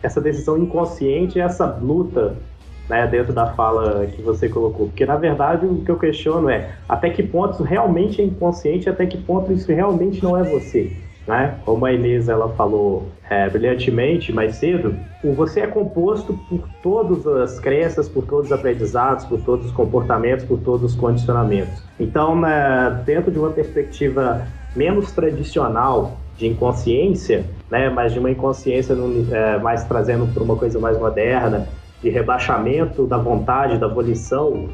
[0.03, 2.39] essa decisão inconsciente, essa luta
[2.89, 4.87] né, dentro da fala que você colocou.
[4.87, 8.89] Porque, na verdade, o que eu questiono é até que ponto isso realmente é inconsciente,
[8.89, 10.93] até que ponto isso realmente não é você.
[11.27, 11.57] Né?
[11.65, 14.95] Como a Inês ela falou é, brilhantemente mais cedo,
[15.25, 19.73] o você é composto por todas as crenças, por todos os aprendizados, por todos os
[19.73, 21.83] comportamentos, por todos os condicionamentos.
[21.99, 24.47] Então, né, dentro de uma perspectiva
[24.77, 28.95] menos tradicional de inconsciência, né, mas de uma inconsciência
[29.33, 31.67] é, mais trazendo para uma coisa mais moderna,
[32.07, 34.69] de rebaixamento da vontade, da volição,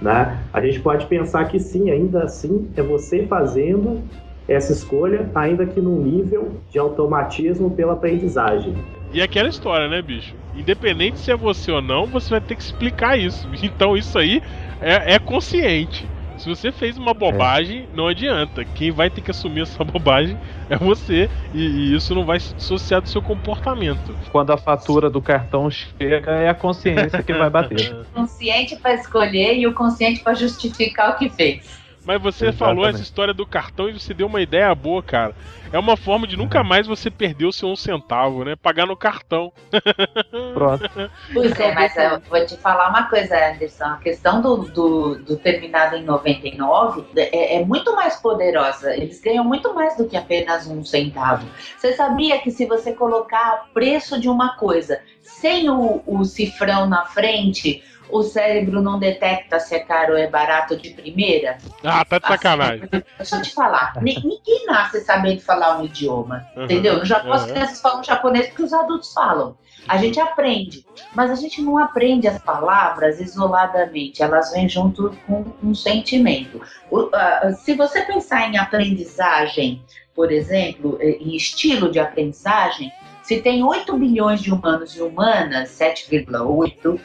[0.00, 0.42] né?
[0.52, 4.02] A gente pode pensar que sim, ainda assim é você fazendo
[4.48, 8.74] essa escolha, ainda que num nível de automatismo pela aprendizagem.
[9.12, 10.34] E aquela história, né, bicho?
[10.56, 13.48] Independente se é você ou não, você vai ter que explicar isso.
[13.62, 14.42] Então isso aí
[14.80, 16.04] é, é consciente.
[16.42, 17.96] Se você fez uma bobagem, é.
[17.96, 18.64] não adianta.
[18.64, 20.36] Quem vai ter que assumir essa bobagem
[20.68, 21.30] é você.
[21.54, 24.12] E, e, isso não vai se dissociar do seu comportamento.
[24.32, 27.94] Quando a fatura do cartão chega, é a consciência que vai bater.
[28.12, 31.80] consciente para escolher e o consciente para justificar o que fez.
[32.04, 32.58] Mas você Exatamente.
[32.58, 35.34] falou essa história do cartão e você deu uma ideia boa, cara.
[35.72, 38.54] É uma forma de nunca mais você perder o seu um centavo, né?
[38.56, 39.52] Pagar no cartão.
[40.52, 40.90] Pronto.
[41.32, 43.84] Pois é, mas eu vou te falar uma coisa, Anderson.
[43.84, 48.94] A questão do, do, do terminado em 99 é, é, muito mais poderosa.
[48.94, 51.48] Eles ganham muito mais do que apenas um centavo.
[51.78, 57.06] Você sabia que se você colocar preço de uma coisa sem o, o cifrão na
[57.06, 61.56] frente, o cérebro não detecta se é caro ou é barato de primeira?
[61.82, 62.84] Ah, tá de sacanagem.
[62.84, 66.98] Assim, deixa eu te falar, ninguém nasce sabendo falar um idioma, uhum, entendeu?
[66.98, 67.36] No Japão uhum.
[67.36, 69.56] as crianças falam japonês porque os adultos falam.
[69.88, 75.44] A gente aprende, mas a gente não aprende as palavras isoladamente, elas vêm junto com
[75.62, 76.60] um sentimento.
[77.64, 79.82] se você pensar em aprendizagem,
[80.14, 82.92] por exemplo, em estilo de aprendizagem,
[83.32, 87.00] se tem 8 bilhões de humanos e humanas, 7,8,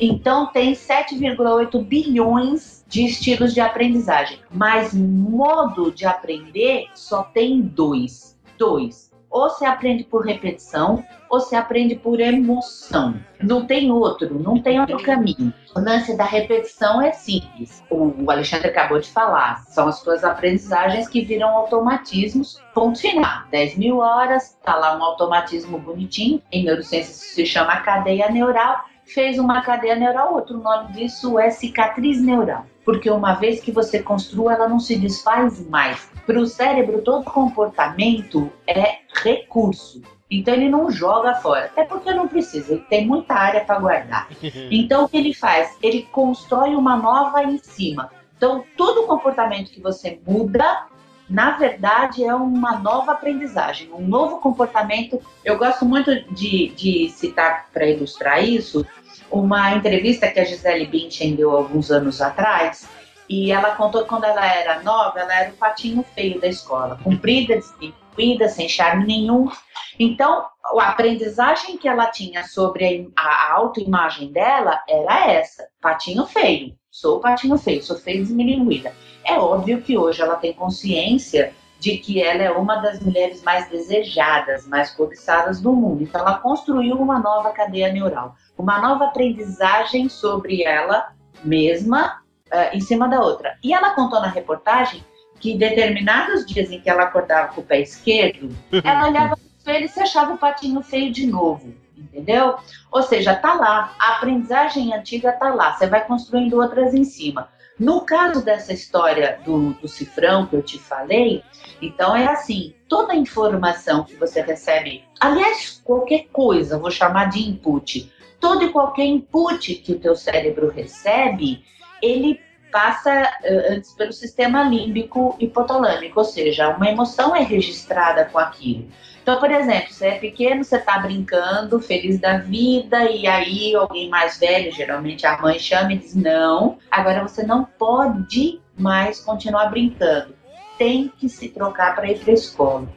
[0.00, 4.38] então tem 7,8 bilhões de estilos de aprendizagem.
[4.52, 8.38] Mas modo de aprender só tem dois.
[8.56, 9.10] Dois.
[9.34, 13.16] Ou se aprende por repetição, ou se aprende por emoção.
[13.42, 15.52] Não tem outro, não tem outro caminho.
[15.74, 17.82] O lance da repetição é simples.
[17.90, 19.64] O Alexandre acabou de falar.
[19.66, 22.62] São as suas aprendizagens que viram automatismos.
[22.72, 23.42] Ponto final.
[23.50, 26.40] 10 mil horas, tá lá um automatismo bonitinho.
[26.52, 28.84] Em neurociência se chama cadeia neural.
[29.04, 32.66] Fez uma cadeia neural, outro nome disso é cicatriz neural.
[32.84, 36.08] Porque uma vez que você construa, ela não se desfaz mais.
[36.26, 40.02] Para o cérebro, todo comportamento é recurso.
[40.30, 44.28] Então ele não joga fora, até porque não precisa, ele tem muita área para guardar.
[44.70, 45.76] Então o que ele faz?
[45.82, 48.10] Ele constrói uma nova em cima.
[48.36, 50.86] Então todo comportamento que você muda,
[51.28, 55.20] na verdade é uma nova aprendizagem, um novo comportamento.
[55.44, 58.84] Eu gosto muito de, de citar para ilustrar isso
[59.30, 62.88] uma entrevista que a Gisele Bündchen deu alguns anos atrás.
[63.28, 66.98] E ela contou que quando ela era nova, ela era o patinho feio da escola,
[67.02, 69.50] comprida, desnutrida, sem charme nenhum.
[69.98, 70.46] Então,
[70.78, 76.74] a aprendizagem que ela tinha sobre a autoimagem dela era essa: patinho feio.
[76.90, 78.92] Sou patinho feio, sou feio desmilinguida.
[79.24, 83.68] É óbvio que hoje ela tem consciência de que ela é uma das mulheres mais
[83.68, 86.02] desejadas, mais cobiçadas do mundo.
[86.02, 92.23] Então, ela construiu uma nova cadeia neural, uma nova aprendizagem sobre ela mesma
[92.54, 93.58] uh, em cima da outra.
[93.62, 95.04] E ela contou na reportagem
[95.40, 98.48] que determinados dias em que ela acordava com o pé esquerdo,
[98.82, 99.36] ela olhava
[99.66, 102.56] ele se achava o patinho feio de novo, entendeu?
[102.90, 107.48] Ou seja, tá lá, a aprendizagem antiga tá lá, você vai construindo outras em cima.
[107.78, 111.42] No caso dessa história do, do cifrão que eu te falei,
[111.82, 118.12] então é assim, toda informação que você recebe, aliás, qualquer coisa, vou chamar de input,
[118.38, 121.64] todo e qualquer input que o teu cérebro recebe,
[122.04, 122.40] ele
[122.74, 128.88] passa uh, antes pelo sistema límbico hipotalâmico, ou seja, uma emoção é registrada com aquilo.
[129.22, 134.10] Então, por exemplo, você é pequeno, você está brincando, feliz da vida, e aí alguém
[134.10, 139.70] mais velho, geralmente a mãe chama e diz: Não, agora você não pode mais continuar
[139.70, 140.34] brincando.
[140.76, 142.88] Tem que se trocar para ir para a escola.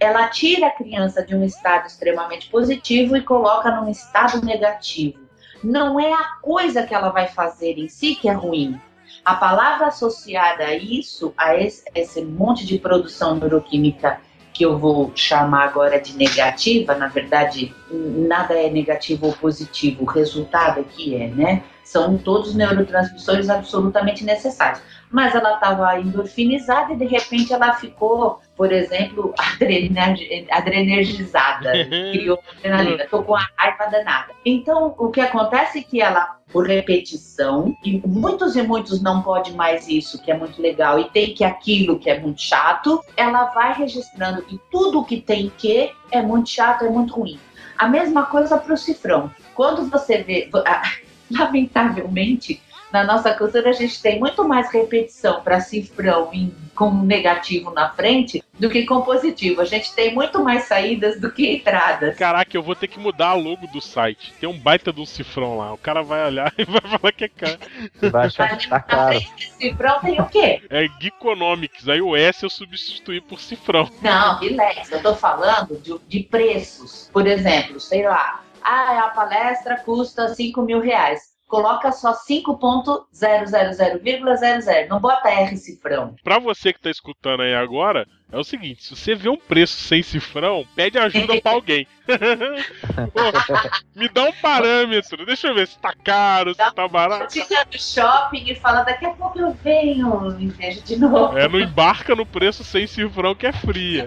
[0.00, 5.27] Ela tira a criança de um estado extremamente positivo e coloca num estado negativo.
[5.62, 8.80] Não é a coisa que ela vai fazer em si que é ruim,
[9.24, 14.20] a palavra associada a isso, a esse, esse, monte de produção neuroquímica
[14.52, 20.06] que eu vou chamar agora de negativa, na verdade, nada é negativo ou positivo, o
[20.06, 21.62] resultado aqui é, né?
[21.84, 24.82] São todos neurotransmissores absolutamente necessários.
[25.10, 29.34] Mas ela estava endorfinizada e de repente ela ficou, por exemplo,
[30.50, 31.72] adrenergizada,
[32.12, 34.32] criou adrenalina, tô com a raiva danada.
[34.44, 39.52] Então, o que acontece é que ela por repetição, e muitos e muitos não pode
[39.52, 43.46] mais isso, que é muito legal, e tem que aquilo que é muito chato, ela
[43.46, 47.38] vai registrando que tudo que tem que é muito chato, é muito ruim.
[47.76, 49.30] A mesma coisa para o cifrão.
[49.54, 50.50] Quando você vê,
[51.30, 52.62] lamentavelmente,
[52.92, 57.90] na nossa cultura a gente tem muito mais repetição para cifrão em, com negativo na
[57.90, 59.60] frente do que com positivo.
[59.60, 62.16] A gente tem muito mais saídas do que entradas.
[62.16, 64.32] Caraca, eu vou ter que mudar a logo do site.
[64.40, 65.72] Tem um baita de um cifrão lá.
[65.72, 67.58] O cara vai olhar e vai falar que é caro.
[68.10, 69.14] Vai achar que tá caro.
[69.14, 70.62] Na frente cifrão tem o quê?
[70.70, 71.88] É Geekonomics.
[71.88, 73.88] Aí o S eu substituí por cifrão.
[74.02, 74.90] Não, relax.
[74.90, 77.10] Eu tô falando de, de preços.
[77.12, 78.42] Por exemplo, sei lá.
[78.62, 84.88] Ah, a palestra custa 5 mil reais coloca só 5.000,00.
[84.88, 86.14] Não bota R cifrão.
[86.22, 89.80] Pra você que tá escutando aí agora, é o seguinte: se você vê um preço
[89.80, 91.86] sem cifrão, pede ajuda pra alguém.
[92.06, 92.14] Pô,
[93.94, 97.32] me dá um parâmetro, deixa eu ver se tá caro, se tá barato.
[97.32, 101.38] Fica no shopping e fala: daqui a pouco eu venho e vejo de novo.
[101.38, 104.04] É, não embarca no preço sem cifrão que é fria.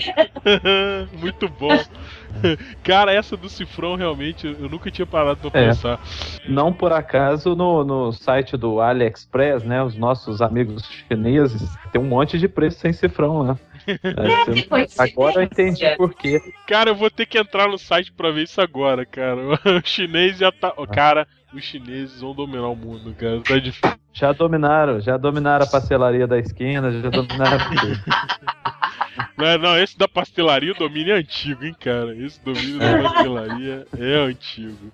[1.19, 1.75] Muito bom.
[2.83, 5.67] Cara, essa do cifrão realmente eu nunca tinha parado pra é.
[5.67, 5.99] pensar.
[6.47, 9.83] Não por acaso no, no site do AliExpress, né?
[9.83, 13.57] Os nossos amigos chineses tem um monte de preço sem cifrão lá.
[13.87, 16.39] É, agora eu entendi por quê.
[16.67, 19.41] Cara, eu vou ter que entrar no site pra ver isso agora, cara.
[19.65, 20.71] O chinês já tá.
[20.93, 23.41] Cara, os chineses vão dominar o mundo, cara.
[23.41, 23.97] Tá difícil.
[24.13, 28.01] Já dominaram, já dominaram a pastelaria da esquina, já dominaram tudo.
[29.37, 32.15] Não, não, esse da pastelaria, o domínio é antigo, hein, cara.
[32.15, 34.91] Esse domínio da pastelaria é antigo.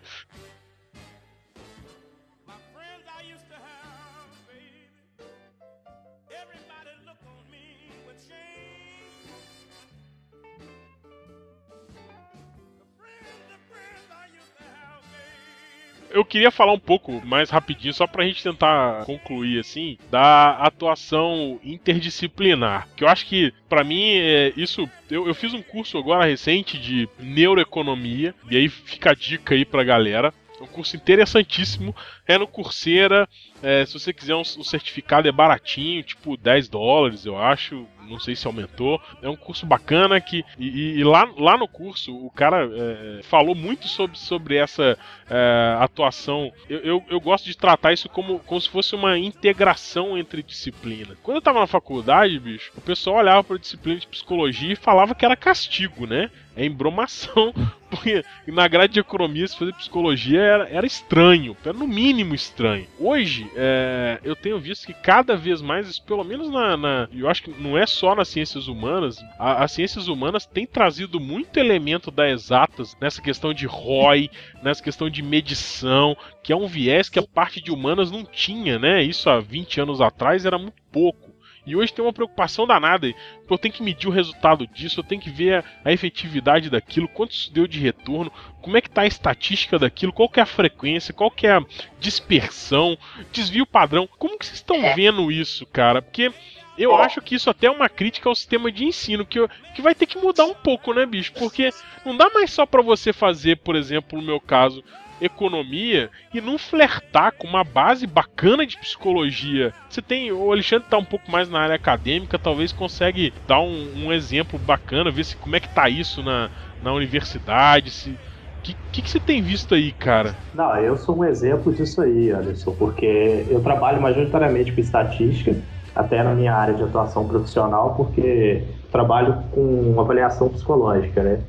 [16.18, 21.60] Eu queria falar um pouco mais rapidinho, só pra gente tentar concluir assim, da atuação
[21.64, 22.88] interdisciplinar.
[22.96, 24.90] Que eu acho que, para mim, é, isso.
[25.10, 29.64] Eu, eu fiz um curso agora recente de neuroeconomia, e aí fica a dica aí
[29.64, 30.34] pra galera.
[30.60, 31.96] É um curso interessantíssimo.
[32.28, 33.30] É no Coursera.
[33.62, 38.20] É, se você quiser um, um, certificado, é baratinho, tipo 10 dólares, eu acho não
[38.20, 39.02] sei se aumentou.
[39.22, 40.44] É um curso bacana que.
[40.58, 44.98] E, e lá, lá no curso, o cara é, falou muito sobre, sobre essa
[45.30, 46.52] é, atuação.
[46.70, 51.18] Eu, eu, eu, gosto de tratar isso como, como se fosse uma integração entre disciplinas.
[51.22, 55.16] Quando eu tava na faculdade, bicho, o pessoal olhava pra disciplina de psicologia e falava
[55.16, 56.30] que era castigo, né?
[56.56, 57.54] É embromação.
[57.90, 62.86] Porque na grade de economia, se fazer psicologia era, era estranho, era no mínimo estranho.
[63.00, 67.44] Hoje, é, eu tenho visto que cada vez mais, pelo menos na, na, Eu acho
[67.44, 72.12] que não é só nas ciências humanas, a, as ciências humanas têm trazido muito elemento
[72.12, 74.30] da exatas nessa questão de ROI,
[74.62, 78.78] nessa questão de medição, que é um viés que a parte de humanas não tinha,
[78.78, 79.02] né?
[79.04, 81.38] Isso há 20 anos atrás era muito pouco.
[81.68, 83.14] E hoje tem uma preocupação danada.
[83.50, 87.10] Eu tenho que medir o resultado disso, eu tenho que ver a, a, efetividade daquilo,
[87.10, 88.32] quanto isso deu de retorno,
[88.62, 91.52] como é que está a estatística daquilo, qual que é a frequência, qual que é
[91.52, 91.66] a
[92.00, 92.98] dispersão,
[93.34, 94.08] desvio padrão.
[94.18, 94.96] Como que vocês estão é.
[94.96, 96.02] vendo isso, cara?
[96.02, 96.32] Porque
[96.78, 99.40] eu acho que isso até é uma crítica ao sistema de ensino, que,
[99.76, 101.34] que vai ter que mudar um pouco, né, bicho?
[101.34, 101.70] Porque
[102.06, 104.84] não dá mais só para você fazer, por exemplo, no meu caso,
[105.22, 109.74] economia e não flertar com uma base bacana de psicologia.
[109.90, 110.32] Você tem.
[110.32, 114.60] O Alexandre tá um pouco mais na área acadêmica, talvez consegue dar um, um exemplo
[114.60, 116.50] bacana, ver se como é que tá isso na,
[116.82, 118.12] na universidade, se.
[118.12, 120.36] O que, que, que, você tem visto aí, cara?
[120.54, 125.56] Não, eu sou um exemplo disso aí, Alisson, porque eu trabalho majoritariamente com estatística,
[125.98, 131.40] até na minha área de atuação profissional, porque trabalho com avaliação psicológica, né?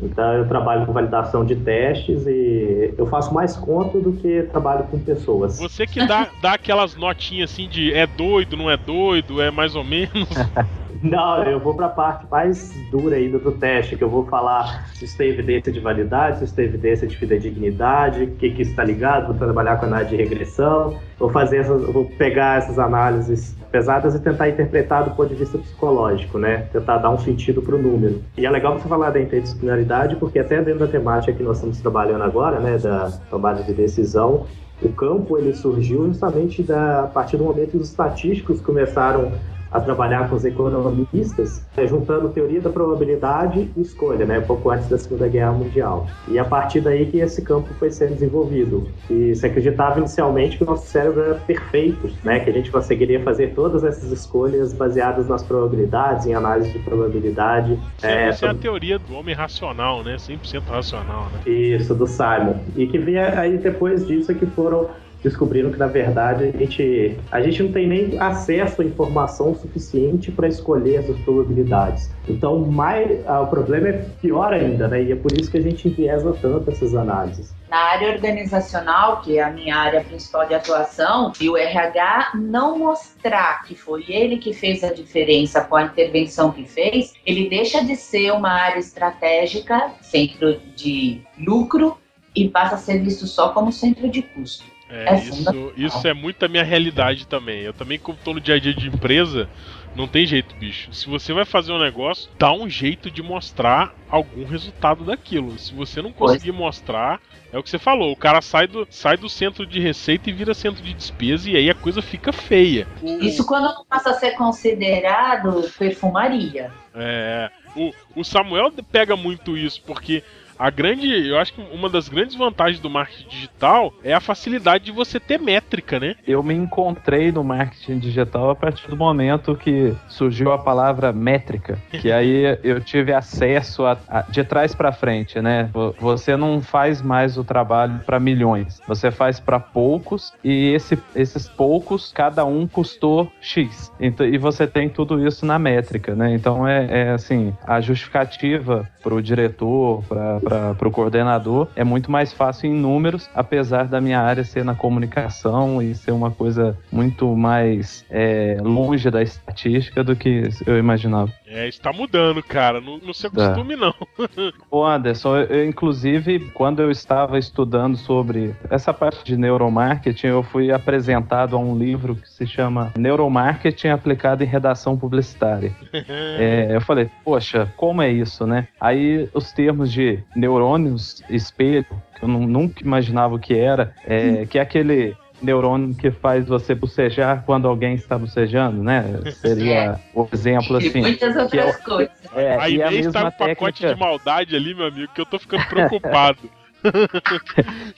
[0.00, 4.84] Então eu trabalho com validação de testes e eu faço mais conta do que trabalho
[4.84, 5.58] com pessoas.
[5.58, 9.76] Você que dá, dá aquelas notinhas assim de é doido, não é doido, é mais
[9.76, 10.28] ou menos.
[11.02, 14.88] Não, eu vou para a parte mais dura ainda do teste, que eu vou falar
[14.94, 18.62] se isso tem evidência de validade, se isso tem evidência de fidedignidade, o que, que
[18.62, 23.56] está ligado, vou trabalhar com análise de regressão, vou fazer essas, vou pegar essas análises
[23.72, 26.68] pesadas e tentar interpretar do ponto de vista psicológico, né?
[26.72, 28.22] Tentar dar um sentido para o número.
[28.36, 31.80] E é legal você falar da interdisciplinaridade, porque até dentro da temática que nós estamos
[31.80, 34.46] trabalhando agora, né, da tomada de decisão,
[34.82, 39.32] o campo ele surgiu justamente da, a partir do momento que os estatísticos começaram
[39.72, 44.88] a trabalhar com os economistas, né, juntando teoria da probabilidade e escolha, né, pouco antes
[44.88, 46.06] da Segunda Guerra Mundial.
[46.28, 48.88] E a partir daí que esse campo foi sendo desenvolvido.
[49.08, 53.22] E se acreditava inicialmente que o nosso cérebro era perfeito, né, que a gente conseguiria
[53.22, 57.78] fazer todas essas escolhas baseadas nas probabilidades, em análise de probabilidade.
[58.02, 61.50] é, essa é a teoria do homem racional, né, 100% racional, né?
[61.50, 62.56] Isso, do Simon.
[62.76, 64.88] E que vinha aí depois disso é que foram
[65.22, 70.30] descobriram que na verdade a gente, a gente não tem nem acesso à informação suficiente
[70.30, 72.10] para escolher essas probabilidades.
[72.28, 75.02] Então, mais, ah, o problema é pior ainda, né?
[75.02, 77.54] E é por isso que a gente enviesa tanto essas análises.
[77.68, 82.78] Na área organizacional, que é a minha área principal de atuação, e o RH não
[82.78, 87.82] mostrar que foi ele que fez a diferença com a intervenção que fez, ele deixa
[87.82, 91.96] de ser uma área estratégica, centro de lucro,
[92.34, 94.71] e passa a ser visto só como centro de custo.
[94.92, 97.62] É, é isso, isso é muito a minha realidade também.
[97.62, 99.48] Eu também, como tô no dia a dia de empresa,
[99.96, 100.92] não tem jeito, bicho.
[100.92, 105.58] Se você vai fazer um negócio, dá um jeito de mostrar algum resultado daquilo.
[105.58, 108.12] Se você não conseguir mostrar, é o que você falou.
[108.12, 111.56] O cara sai do, sai do centro de receita e vira centro de despesa, e
[111.56, 112.86] aí a coisa fica feia.
[113.20, 116.70] Isso quando não passa a ser considerado perfumaria.
[116.94, 117.50] É.
[117.74, 120.22] O, o Samuel pega muito isso, porque
[120.62, 124.84] a grande, eu acho que uma das grandes vantagens do marketing digital é a facilidade
[124.84, 126.14] de você ter métrica, né?
[126.24, 131.76] Eu me encontrei no marketing digital a partir do momento que surgiu a palavra métrica,
[131.90, 135.68] que aí eu tive acesso a, a de trás para frente, né?
[135.98, 141.48] Você não faz mais o trabalho para milhões, você faz para poucos e esse, esses
[141.48, 143.90] poucos cada um custou x.
[143.98, 146.32] Então, e você tem tudo isso na métrica, né?
[146.32, 152.10] Então é, é assim a justificativa para o diretor, para para o coordenador, é muito
[152.10, 156.76] mais fácil em números, apesar da minha área ser na comunicação e ser uma coisa
[156.90, 161.32] muito mais é, longe da estatística do que eu imaginava.
[161.46, 162.80] É, está mudando, cara.
[162.80, 163.76] Não, não se acostume, é.
[163.76, 163.94] não.
[164.70, 170.72] Ô, Anderson, eu, inclusive, quando eu estava estudando sobre essa parte de neuromarketing, eu fui
[170.72, 175.72] apresentado a um livro que se chama Neuromarketing aplicado em redação publicitária.
[175.92, 178.68] é, eu falei, poxa, como é isso, né?
[178.80, 181.86] Aí os termos de neurônios espelho,
[182.18, 186.74] que eu nunca imaginava o que era, é, que é aquele neurônio que faz você
[186.74, 189.04] bocejar quando alguém está bocejando, né?
[189.40, 190.00] Seria é.
[190.14, 190.98] o exemplo assim.
[190.98, 192.14] E muitas outras é, coisas.
[192.34, 195.38] É, a Inês está com um pacote de maldade ali, meu amigo, que eu tô
[195.38, 196.38] ficando preocupado.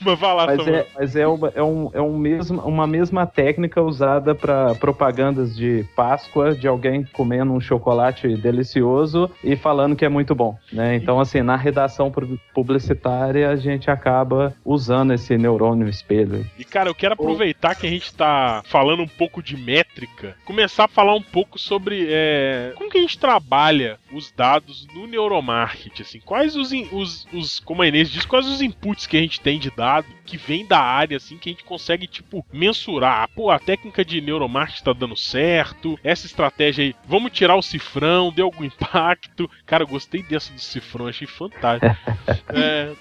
[0.00, 3.80] mas lá, mas, é, mas é, uma, é, um, é um mesmo, uma mesma técnica
[3.82, 10.08] usada para propagandas de Páscoa, de alguém comendo um chocolate delicioso e falando que é
[10.08, 10.58] muito bom.
[10.72, 10.96] Né?
[10.96, 12.12] Então, assim, na redação
[12.52, 16.46] publicitária, a gente acaba usando esse neurônio espelho.
[16.58, 20.84] E, cara, eu quero aproveitar que a gente está falando um pouco de métrica, começar
[20.84, 26.02] a falar um pouco sobre é, como que a gente trabalha os dados no neuromarketing,
[26.02, 29.40] assim, quais os, os, os como a Inês diz, quais os inputs que a gente
[29.40, 33.28] tem de dado que vem da área, assim, que a gente consegue, tipo, mensurar.
[33.34, 38.32] Pô, a técnica de neuromarketing tá dando certo, essa estratégia aí, vamos tirar o cifrão,
[38.32, 39.50] deu algum impacto.
[39.66, 41.94] Cara, eu gostei dessa do cifrão, achei fantástico.
[42.48, 42.92] é,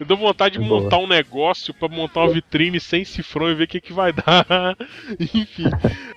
[0.00, 3.64] eu dou vontade de montar um negócio para montar uma vitrine sem cifrão e ver
[3.64, 4.76] o que, que vai dar.
[5.20, 5.70] Enfim.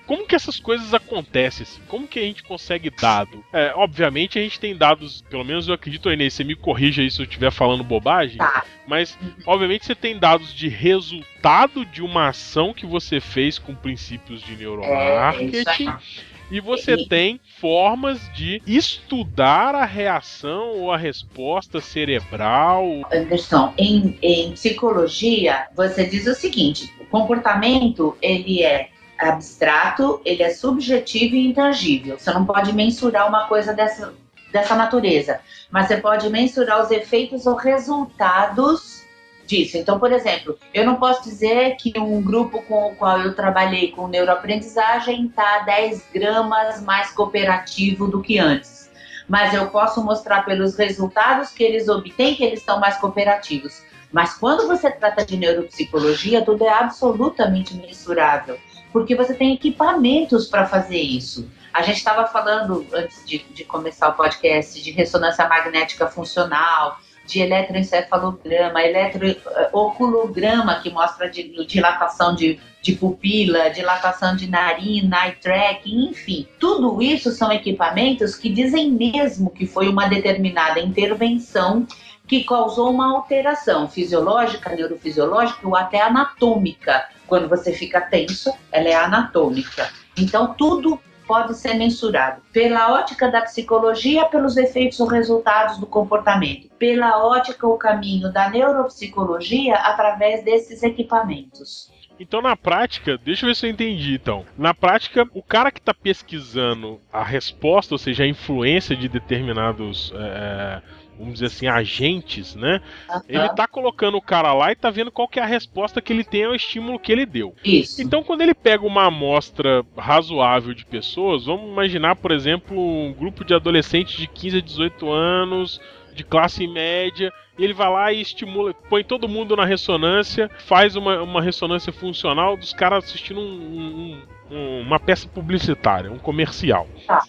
[0.06, 1.64] Como que essas coisas acontecem?
[1.64, 1.80] Assim?
[1.86, 3.44] Como que a gente consegue dado?
[3.52, 7.10] É, obviamente a gente tem dados, pelo menos eu acredito, Inês, você me corrija aí
[7.10, 8.38] se eu estiver falando bobagem.
[8.38, 8.64] Tá.
[8.86, 14.42] Mas, obviamente, você tem dados de resultado de uma ação que você fez com princípios
[14.42, 15.88] de neuromarketing.
[15.88, 22.84] É, e você tem formas de estudar a reação ou a resposta cerebral.
[23.12, 28.88] Anderson, em, em psicologia, você diz o seguinte: o comportamento ele é
[29.18, 32.18] abstrato, ele é subjetivo e intangível.
[32.18, 34.12] Você não pode mensurar uma coisa dessa,
[34.52, 35.40] dessa natureza,
[35.70, 39.03] mas você pode mensurar os efeitos ou resultados
[39.46, 39.76] disso.
[39.76, 43.90] Então, por exemplo, eu não posso dizer que um grupo com o qual eu trabalhei
[43.90, 48.90] com neuroaprendizagem está 10 gramas mais cooperativo do que antes.
[49.28, 53.82] Mas eu posso mostrar pelos resultados que eles obtêm que eles estão mais cooperativos.
[54.12, 58.56] Mas quando você trata de neuropsicologia, tudo é absolutamente mensurável,
[58.92, 61.50] porque você tem equipamentos para fazer isso.
[61.72, 67.40] A gente estava falando, antes de, de começar o podcast, de ressonância magnética funcional, de
[67.40, 76.46] eletroencefalograma, eletrooculograma, que mostra dilatação de, de pupila, dilatação de narina, eye tracking, enfim.
[76.58, 81.86] Tudo isso são equipamentos que dizem mesmo que foi uma determinada intervenção
[82.26, 87.06] que causou uma alteração fisiológica, neurofisiológica ou até anatômica.
[87.26, 89.90] Quando você fica tenso, ela é anatômica.
[90.16, 96.68] Então, tudo pode ser mensurado pela ótica da psicologia, pelos efeitos ou resultados do comportamento,
[96.78, 101.92] pela ótica ou caminho da neuropsicologia através desses equipamentos.
[102.18, 104.14] Então, na prática, deixa eu ver se eu entendi.
[104.14, 109.08] Então, na prática, o cara que está pesquisando a resposta, ou seja, a influência de
[109.08, 110.82] determinados é,
[111.18, 112.80] vamos dizer assim, agentes, né?
[113.08, 113.20] Uhum.
[113.28, 116.12] Ele tá colocando o cara lá e tá vendo qual que é a resposta que
[116.12, 117.54] ele tem ao estímulo que ele deu.
[117.64, 118.02] Isso.
[118.02, 123.44] Então, quando ele pega uma amostra razoável de pessoas, vamos imaginar, por exemplo, um grupo
[123.44, 125.80] de adolescentes de 15 a 18 anos,
[126.14, 130.96] de classe média, e ele vai lá e estimula, põe todo mundo na ressonância, faz
[130.96, 136.88] uma, uma ressonância funcional dos caras assistindo um, um, uma peça publicitária, um comercial.
[137.06, 137.24] Tá.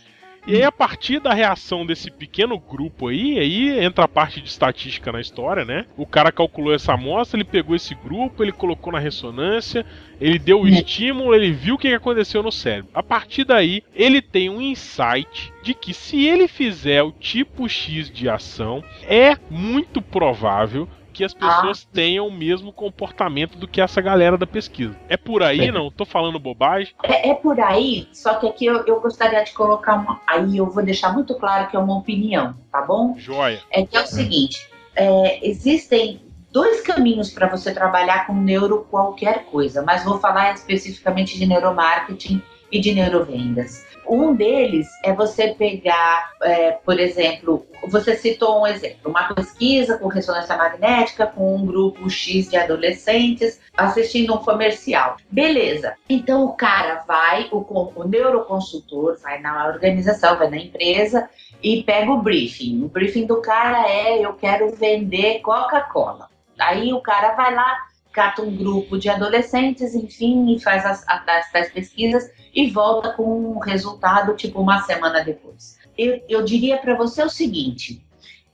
[0.47, 4.47] E aí, a partir da reação desse pequeno grupo aí, aí entra a parte de
[4.47, 5.87] estatística na história, né?
[5.97, 9.83] O cara calculou essa amostra, ele pegou esse grupo, ele colocou na ressonância,
[10.21, 12.91] ele deu o estímulo, ele viu o que aconteceu no cérebro.
[12.93, 18.11] A partir daí, ele tem um insight de que se ele fizer o tipo X
[18.11, 21.93] de ação, é muito provável que as pessoas ah.
[21.93, 24.95] tenham o mesmo comportamento do que essa galera da pesquisa.
[25.07, 25.71] É por aí, é.
[25.71, 25.89] não?
[25.89, 26.93] Tô falando bobagem?
[27.01, 30.19] É, é, por aí, só que aqui eu, eu gostaria de colocar uma.
[30.27, 33.15] Aí eu vou deixar muito claro que é uma opinião, tá bom?
[33.17, 33.61] Joia.
[33.71, 36.19] É que é o seguinte: é, existem
[36.51, 42.41] dois caminhos para você trabalhar com neuro qualquer coisa, mas vou falar especificamente de neuromarketing
[42.69, 43.85] e de neurovendas.
[44.07, 50.07] Um deles é você pegar, é, por exemplo, você citou um exemplo, uma pesquisa com
[50.07, 55.17] ressonância magnética com um grupo X de adolescentes assistindo um comercial.
[55.29, 55.95] Beleza.
[56.09, 57.57] Então o cara vai, o,
[57.95, 61.29] o neuroconsultor vai na organização, vai na empresa
[61.61, 62.83] e pega o briefing.
[62.83, 66.29] O briefing do cara é: eu quero vender Coca-Cola.
[66.59, 67.77] Aí o cara vai lá,
[68.13, 73.23] cata um grupo de adolescentes, enfim, e faz as, as, as pesquisas e volta com
[73.23, 75.77] um resultado tipo uma semana depois.
[75.97, 78.01] Eu, eu diria para você o seguinte: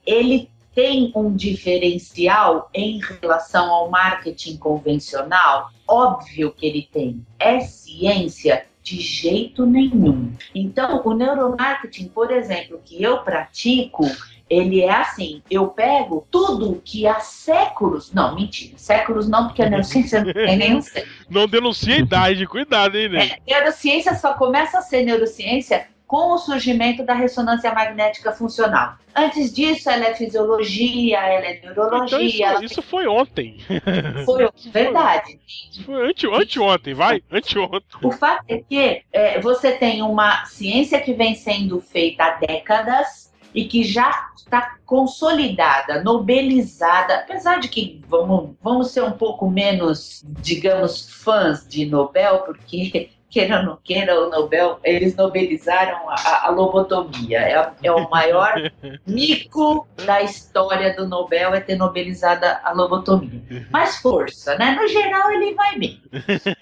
[0.04, 5.70] ele tem um diferencial em relação ao marketing convencional?
[5.86, 7.24] Óbvio que ele tem.
[7.38, 10.32] É ciência De jeito nenhum.
[10.54, 14.04] Então, o neuromarketing, por exemplo, que eu pratico,
[14.50, 18.12] ele é assim: eu pego tudo que há séculos.
[18.12, 21.12] Não, mentira, séculos não, porque a neurociência não tem nenhum século.
[21.30, 23.30] Não denuncia a idade, cuidado, hein, né?
[23.46, 28.96] É, neurociência só começa a ser neurociência com o surgimento da ressonância magnética funcional.
[29.16, 32.18] Antes disso, ela é fisiologia, ela é neurologia.
[32.18, 33.56] Então isso, isso foi ontem.
[34.26, 35.40] Foi verdade.
[35.48, 37.22] Isso foi ante, anteontem, vai?
[37.32, 37.98] Anteontem.
[38.02, 43.32] O fato é que é, você tem uma ciência que vem sendo feita há décadas
[43.54, 50.22] e que já está consolidada, nobelizada, apesar de que vamos, vamos ser um pouco menos,
[50.42, 56.50] digamos, fãs de Nobel, porque queira ou não queira, o Nobel, eles nobelizaram a, a
[56.50, 57.38] lobotomia.
[57.38, 58.54] É, é, o maior
[59.06, 63.66] mico da história do Nobel é ter nobelizado a lobotomia.
[63.70, 64.76] Mas força, né?
[64.78, 66.02] No geral, ele vai bem.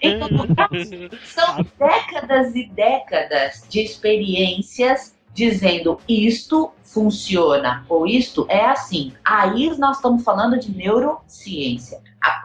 [0.01, 0.29] Então,
[1.25, 9.13] são décadas e décadas de experiências dizendo isto funciona ou isto é assim.
[9.23, 12.01] Aí nós estamos falando de neurociência.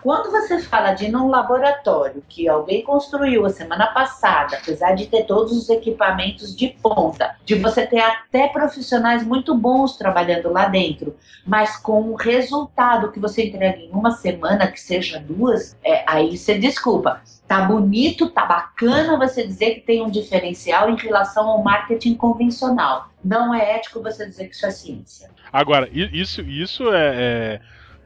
[0.07, 5.25] Quando você fala de num laboratório que alguém construiu a semana passada, apesar de ter
[5.25, 11.17] todos os equipamentos de ponta, de você ter até profissionais muito bons trabalhando lá dentro,
[11.45, 16.39] mas com um resultado que você entrega em uma semana, que seja duas, é, aí
[16.39, 17.21] você desculpa.
[17.47, 23.09] Tá bonito, tá bacana você dizer que tem um diferencial em relação ao marketing convencional.
[23.25, 25.31] Não é ético você dizer que isso é ciência.
[25.53, 27.61] Agora, isso, isso é,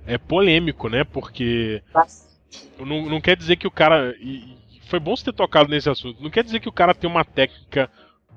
[0.06, 1.04] é, é polêmico, né?
[1.04, 1.82] Porque
[2.78, 4.14] não, não, quer dizer que o cara.
[4.20, 6.22] E foi bom você ter tocado nesse assunto.
[6.22, 7.90] Não quer dizer que o cara tem uma técnica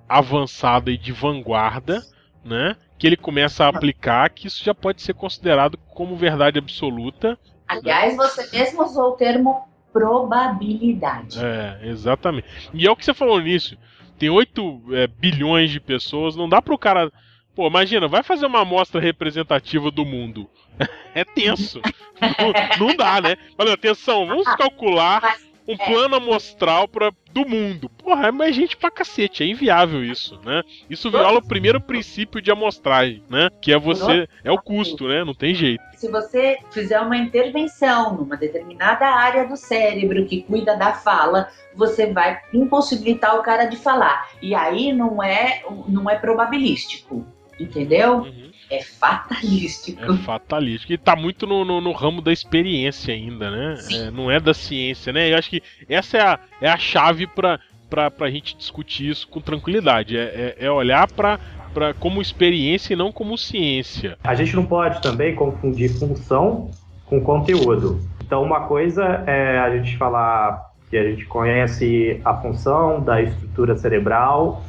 [0.07, 2.01] avançada e de vanguarda,
[2.45, 2.77] né?
[2.97, 7.37] Que ele começa a aplicar, que isso já pode ser considerado como verdade absoluta.
[7.67, 11.39] Aliás, você mesmo usou o termo probabilidade.
[11.39, 12.47] É, exatamente.
[12.73, 13.77] E é o que você falou nisso.
[14.17, 17.11] Tem 8 é, bilhões de pessoas, não dá pro cara.
[17.55, 20.49] Pô, imagina, vai fazer uma amostra representativa do mundo.
[21.13, 21.79] é tenso.
[22.19, 23.37] não, não, dá, né?
[23.57, 25.37] Olha, atenção, vamos calcular
[25.67, 25.85] um é.
[25.85, 27.89] plano amostral pra, do mundo.
[27.89, 30.61] Porra, é mais gente pra cacete, é inviável isso, né?
[30.89, 33.49] Isso viola o primeiro princípio de amostragem, né?
[33.61, 34.27] Que é você.
[34.43, 35.23] É o custo, né?
[35.23, 35.83] Não tem jeito.
[35.95, 42.07] Se você fizer uma intervenção numa determinada área do cérebro que cuida da fala, você
[42.07, 44.29] vai impossibilitar o cara de falar.
[44.41, 47.25] E aí não é, não é probabilístico.
[47.59, 48.17] Entendeu?
[48.17, 50.01] Uhum é fatalístico.
[50.01, 50.93] É fatalístico.
[50.93, 53.77] E tá muito no, no, no ramo da experiência ainda, né?
[53.91, 55.31] É, não é da ciência, né?
[55.31, 57.59] Eu acho que essa é a, é a chave para
[57.89, 60.17] pra, pra gente discutir isso com tranquilidade.
[60.17, 61.39] É, é, é olhar para
[61.73, 64.15] Pra, como experiência e não como ciência.
[64.23, 66.69] A gente não pode também confundir função
[67.07, 67.99] com conteúdo.
[68.23, 73.75] Então, uma coisa é a gente falar que a gente conhece a função da estrutura
[73.75, 74.63] cerebral,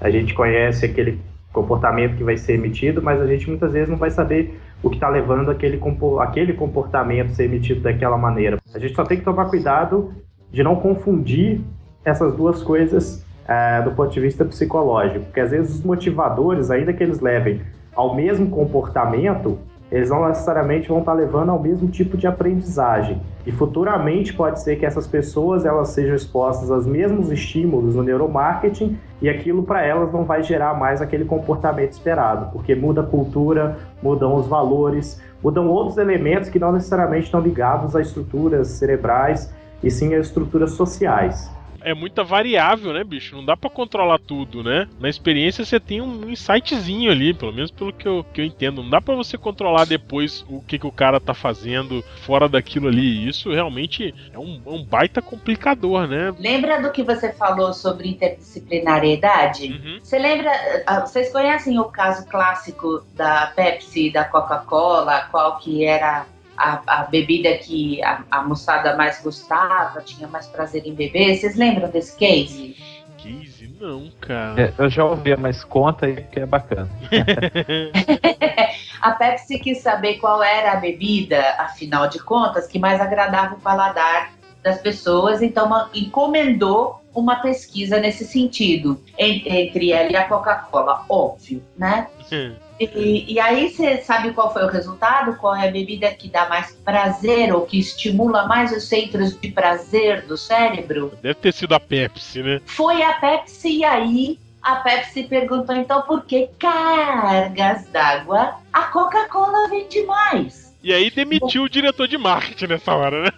[0.00, 1.20] a gente conhece aquele
[1.56, 4.96] comportamento que vai ser emitido, mas a gente muitas vezes não vai saber o que
[4.96, 5.80] está levando aquele,
[6.20, 8.58] aquele comportamento a ser emitido daquela maneira.
[8.74, 10.12] A gente só tem que tomar cuidado
[10.52, 11.62] de não confundir
[12.04, 16.92] essas duas coisas é, do ponto de vista psicológico, porque às vezes os motivadores, ainda
[16.92, 17.62] que eles levem
[17.94, 19.58] ao mesmo comportamento,
[19.96, 23.22] eles não necessariamente vão estar levando ao mesmo tipo de aprendizagem.
[23.46, 28.98] E futuramente pode ser que essas pessoas elas sejam expostas aos mesmos estímulos no neuromarketing
[29.22, 33.78] e aquilo para elas não vai gerar mais aquele comportamento esperado, porque muda a cultura,
[34.02, 39.50] mudam os valores, mudam outros elementos que não necessariamente estão ligados a estruturas cerebrais
[39.82, 41.55] e sim a estruturas sociais
[41.86, 43.36] é muita variável, né, bicho?
[43.36, 44.88] Não dá para controlar tudo, né?
[44.98, 48.82] Na experiência você tem um insightzinho ali, pelo menos pelo que eu, que eu entendo.
[48.82, 52.88] Não dá para você controlar depois o que, que o cara tá fazendo fora daquilo
[52.88, 53.28] ali.
[53.28, 56.34] Isso realmente é um, é um baita complicador, né?
[56.40, 59.68] Lembra do que você falou sobre interdisciplinariedade?
[59.68, 60.00] Uhum.
[60.02, 60.50] Você lembra?
[60.84, 65.28] Ah, vocês conhecem o caso clássico da Pepsi e da Coca-Cola?
[65.30, 66.26] Qual que era
[66.56, 71.36] a, a bebida que a, a, moçada mais gostava, tinha mais prazer em beber.
[71.36, 72.76] Vocês lembram desse case?
[73.18, 73.74] Case?
[73.80, 74.62] Não, cara.
[74.62, 76.88] É, eu já ouvi, mas conta aí que é bacana.
[79.00, 83.60] a Pepsi quis saber qual era a bebida, afinal de contas, que mais agradava o
[83.60, 84.32] paladar
[84.62, 92.08] das pessoas, então encomendou uma pesquisa nesse sentido, entre ela e a Coca-Cola, óbvio, né?
[92.78, 95.36] E, e, aí você sabe qual foi o resultado?
[95.36, 99.50] Qual é a bebida que dá mais prazer ou que estimula mais os centros de
[99.50, 101.12] prazer do cérebro?
[101.22, 102.60] Deve ter sido a Pepsi, né?
[102.66, 109.68] Foi a Pepsi e aí a Pepsi perguntou então por que cargas d'água a Coca-Cola
[109.70, 110.66] vende mais?
[110.82, 113.30] E aí demitiu o diretor de marketing nessa hora, né?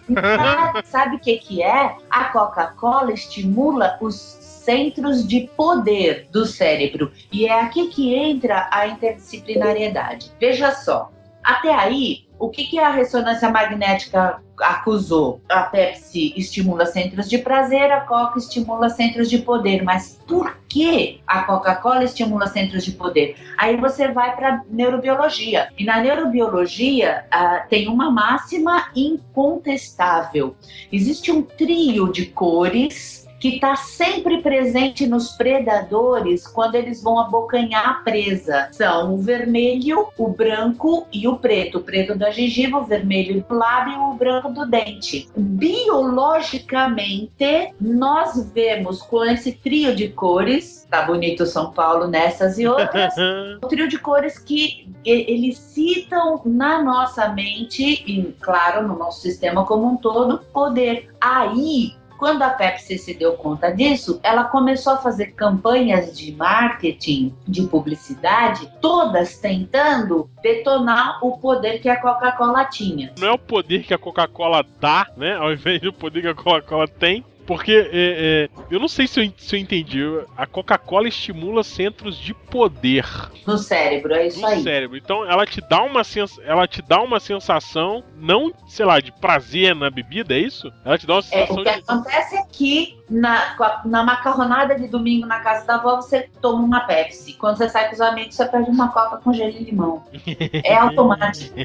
[0.85, 1.95] Sabe o que, que é?
[2.09, 4.38] A Coca-Cola estimula os
[4.69, 7.11] centros de poder do cérebro.
[7.31, 10.31] E é aqui que entra a interdisciplinariedade.
[10.39, 11.11] Veja só,
[11.43, 15.41] até aí, o que, que a ressonância magnética acusou?
[15.49, 19.81] A Pepsi estimula centros de prazer, a Coca estimula centros de poder.
[19.81, 23.35] Mas por que a Coca-Cola estimula centros de poder?
[23.57, 25.69] Aí você vai para neurobiologia.
[25.79, 30.55] E na neurobiologia uh, tem uma máxima incontestável:
[30.91, 37.89] existe um trio de cores que está sempre presente nos predadores quando eles vão abocanhar
[37.89, 38.69] a presa.
[38.71, 41.79] São o vermelho, o branco e o preto.
[41.79, 45.29] O preto da gengiva, o vermelho do lábio e o branco do dente.
[45.35, 53.13] Biologicamente, nós vemos com esse trio de cores, tá bonito São Paulo nessas e outras,
[53.63, 59.65] o trio de cores que eles citam na nossa mente e, claro, no nosso sistema
[59.65, 61.09] como um todo, poder.
[61.21, 67.33] Aí quando a Pepsi se deu conta disso, ela começou a fazer campanhas de marketing,
[67.47, 73.13] de publicidade, todas tentando detonar o poder que a Coca-Cola tinha.
[73.17, 75.35] Não é o poder que a Coca-Cola dá, né?
[75.35, 79.19] Ao invés do poder que a Coca-Cola tem, porque é, é, eu não sei se
[79.19, 80.03] eu, se eu entendi.
[80.37, 83.03] A Coca-Cola estimula centros de poder.
[83.47, 84.57] No cérebro, é isso no aí.
[84.57, 84.95] No cérebro.
[84.95, 89.11] Então ela te dá uma sens ela te dá uma sensação, não, sei lá, de
[89.11, 90.71] prazer na bebida, é isso?
[90.85, 91.79] Ela te dá uma sensação é, o que de.
[91.79, 96.81] acontece é que na, na macarronada de domingo na casa da avó, você toma uma
[96.81, 97.33] Pepsi.
[97.33, 100.03] Quando você sai com os amigos, você pede uma coca com gelo e limão.
[100.63, 101.55] É automático.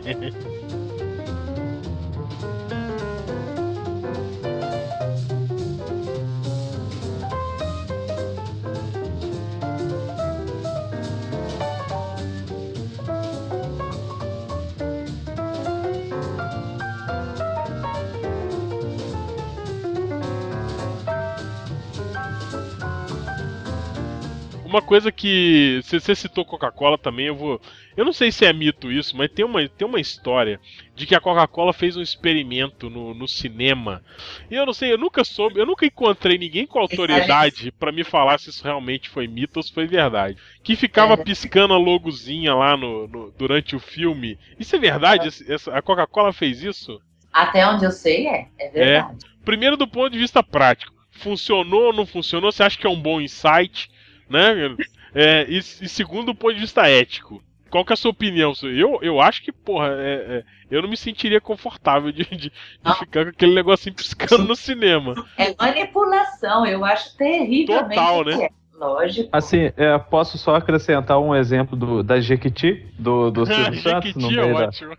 [24.75, 25.81] Uma coisa que.
[25.85, 27.61] Você citou Coca-Cola também, eu vou.
[27.97, 30.61] Eu não sei se é mito isso, mas tem uma, tem uma história
[30.97, 34.03] de que a Coca-Cola fez um experimento no, no cinema.
[34.51, 38.03] E eu não sei, eu nunca soube, eu nunca encontrei ninguém com autoridade para me
[38.03, 40.37] falar se isso realmente foi mito ou se foi verdade.
[40.64, 44.37] Que ficava piscando a logozinha lá no, no durante o filme.
[44.59, 45.29] Isso é verdade?
[45.72, 47.01] A Coca-Cola fez isso?
[47.33, 48.49] Até onde eu sei, é.
[48.59, 49.25] É verdade.
[49.25, 49.45] É.
[49.45, 50.93] Primeiro, do ponto de vista prático.
[51.12, 52.51] Funcionou ou não funcionou?
[52.51, 53.89] Você acha que é um bom insight?
[54.29, 54.77] Né?
[55.14, 58.53] É, e, e, segundo o ponto de vista ético, qual que é a sua opinião?
[58.62, 62.99] Eu, eu acho que, porra, é, é, eu não me sentiria confortável de, de, de
[62.99, 65.14] ficar com aquele negocinho piscando no cinema.
[65.37, 67.83] É manipulação, eu acho terrível.
[67.83, 68.49] Total, né?
[68.75, 69.29] Lógico.
[69.33, 74.14] Assim, é, posso só acrescentar um exemplo do, da Jequiti, do, do Silvio Santos?
[74.14, 74.97] no meio é ótimo.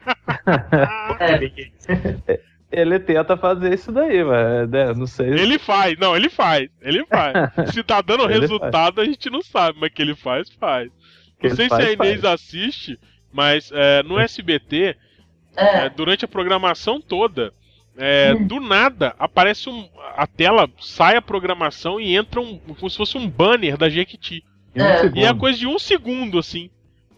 [2.26, 2.40] Da...
[2.76, 4.94] Ele tenta fazer isso daí, mas né?
[4.94, 5.28] não sei.
[5.28, 7.34] Ele faz, não, ele faz, ele faz.
[7.74, 9.08] Se tá dando resultado, faz.
[9.08, 10.92] a gente não sabe, mas que ele faz, faz.
[11.42, 12.34] Não sei faz, se a Inês faz.
[12.34, 13.00] assiste,
[13.32, 14.96] mas é, no SBT,
[15.56, 15.86] é.
[15.86, 17.54] é, durante a programação toda,
[17.98, 18.46] é, hum.
[18.46, 19.88] do nada aparece um.
[20.16, 22.58] A tela sai a programação e entra um.
[22.58, 24.44] como se fosse um banner da Jequiti.
[24.76, 26.70] Um e é coisa de um segundo, assim.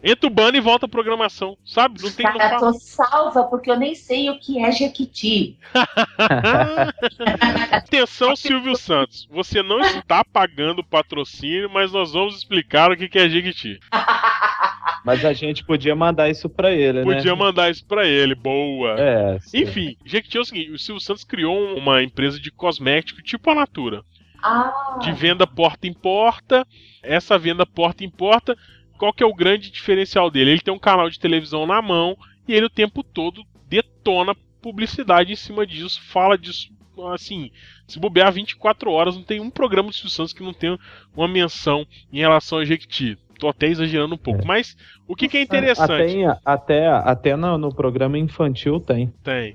[0.02, 2.00] Entra o banner e volta a programação, sabe?
[2.00, 5.58] Não tem Cara, não tô salva porque eu nem sei o que é Jequiti.
[7.72, 9.26] Atenção, Silvio Santos.
[9.30, 13.80] Você não está pagando patrocínio, mas nós vamos explicar o que é Jequiti.
[15.04, 17.16] Mas a gente podia mandar isso para ele, podia né?
[17.16, 18.96] Podia mandar isso para ele, boa.
[18.98, 23.48] É, Enfim, Jequiti é o seguinte: o Silvio Santos criou uma empresa de cosmético tipo
[23.50, 24.02] a Natura.
[24.42, 24.98] Ah.
[25.00, 26.66] De venda porta em porta.
[27.02, 28.56] Essa venda porta em porta
[28.98, 30.50] qual que é o grande diferencial dele?
[30.50, 35.32] Ele tem um canal de televisão na mão e ele o tempo todo detona publicidade
[35.32, 36.70] em cima disso, fala disso,
[37.12, 37.50] assim,
[37.86, 40.78] se bobear 24 horas, não tem um programa do Silvio Santos que não tenha
[41.16, 43.16] uma menção em relação a Jequiti.
[43.38, 44.44] Tô até exagerando um pouco, é.
[44.44, 44.76] mas
[45.06, 46.24] o que, que é interessante?
[46.24, 49.12] Até, até, até no, no, programa infantil tem.
[49.22, 49.54] Tem.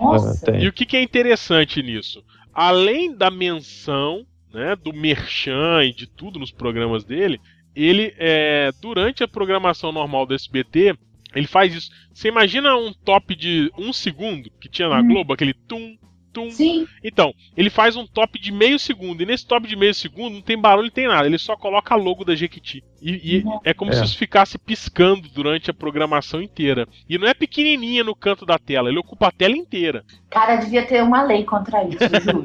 [0.00, 0.46] Nossa.
[0.46, 0.62] tem.
[0.62, 2.24] E o que, que é interessante nisso?
[2.52, 7.40] Além da menção né, do Merchan e de tudo nos programas dele,
[7.74, 10.96] ele, é, durante a programação normal do SBT,
[11.34, 11.90] ele faz isso.
[12.12, 15.08] Você imagina um top de um segundo que tinha na hum.
[15.08, 15.96] Globo, aquele tum,
[16.34, 16.50] tum.
[16.50, 16.86] Sim.
[17.02, 19.22] Então, ele faz um top de meio segundo.
[19.22, 21.26] E nesse top de meio segundo não tem barulho, não tem nada.
[21.26, 22.82] Ele só coloca a logo da Jequiti.
[23.00, 23.94] E, e é como é.
[23.94, 26.88] se isso ficasse piscando durante a programação inteira.
[27.08, 30.02] E não é pequenininha no canto da tela, ele ocupa a tela inteira.
[30.30, 32.42] Cara, devia ter uma lei contra isso, juro.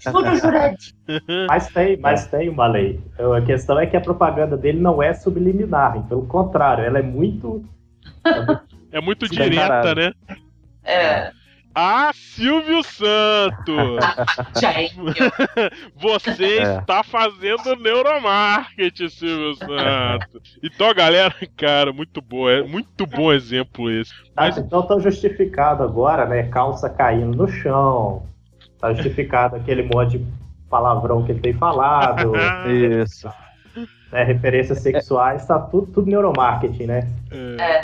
[0.00, 0.94] juro, jurante.
[1.48, 3.00] Mas tem, mas tem uma lei.
[3.36, 7.64] A questão é que a propaganda dele não é subliminar, pelo contrário, ela é muito.
[8.90, 10.12] É muito direta, né?
[10.84, 11.32] É.
[11.74, 13.98] Ah, Silvio Santos!
[15.96, 16.78] Você é.
[16.78, 20.58] está fazendo neuromarketing, Silvio Santos.
[20.62, 22.48] Então, galera, cara, muito bom.
[22.48, 24.12] É muito bom exemplo esse.
[24.36, 24.58] Mas...
[24.58, 26.44] Ah, então tá justificado agora, né?
[26.44, 28.26] Calça caindo no chão.
[28.78, 30.26] Tá justificado aquele monte de
[30.68, 32.32] palavrão que ele tem falado.
[32.68, 33.28] Isso.
[34.12, 37.08] É, referências sexuais, tá tudo, tudo neuromarketing, né?
[37.30, 37.80] É.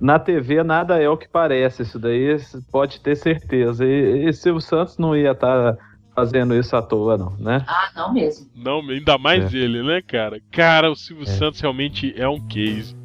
[0.00, 2.36] Na TV nada é o que parece, isso daí
[2.70, 3.84] pode ter certeza.
[3.84, 5.78] E, e Silvio Santos não ia estar tá
[6.14, 7.64] fazendo isso à toa, não, né?
[7.66, 8.46] Ah, não mesmo.
[8.54, 9.56] Não, ainda mais é.
[9.56, 10.40] ele, né, cara?
[10.50, 11.26] Cara, o Silvio é.
[11.26, 12.96] Santos realmente é um case.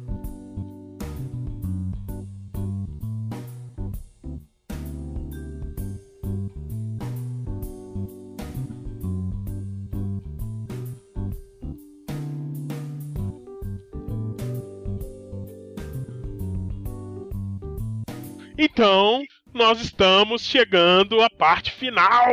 [18.78, 22.32] Então, nós estamos chegando à parte final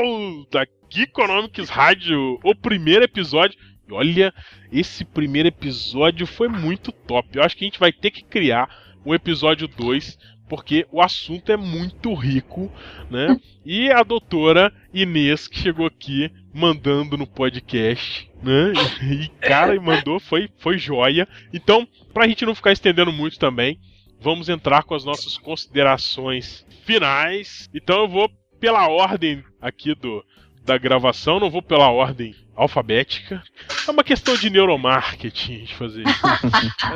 [0.51, 3.57] da Geekonomics Rádio, o primeiro episódio.
[3.89, 4.31] E olha,
[4.71, 7.29] esse primeiro episódio foi muito top.
[7.33, 8.69] Eu acho que a gente vai ter que criar
[9.03, 12.71] um episódio 2, porque o assunto é muito rico,
[13.09, 13.35] né?
[13.65, 18.71] E a doutora Inês, que chegou aqui mandando no podcast, né?
[19.01, 21.27] E cara, mandou, foi, foi joia.
[21.51, 23.79] Então, pra gente não ficar estendendo muito também,
[24.25, 27.69] vamos entrar com as nossas considerações finais.
[27.71, 28.27] Então eu vou
[28.59, 30.25] pela ordem aqui do
[30.63, 33.43] da gravação, não vou pela ordem alfabética.
[33.87, 36.25] É uma questão de neuromarketing de fazer isso.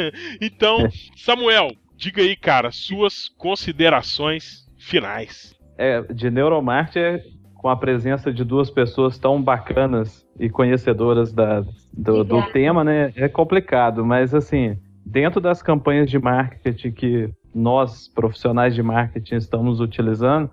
[0.00, 0.12] é.
[0.40, 5.54] Então, Samuel, diga aí, cara, suas considerações finais.
[5.76, 11.60] É, de neuromarketing com a presença de duas pessoas tão bacanas e conhecedoras da,
[11.92, 13.12] do, do tema, né?
[13.14, 14.78] É complicado, mas assim,
[15.10, 20.48] dentro das campanhas de marketing que nós, profissionais de marketing, estamos utilizando,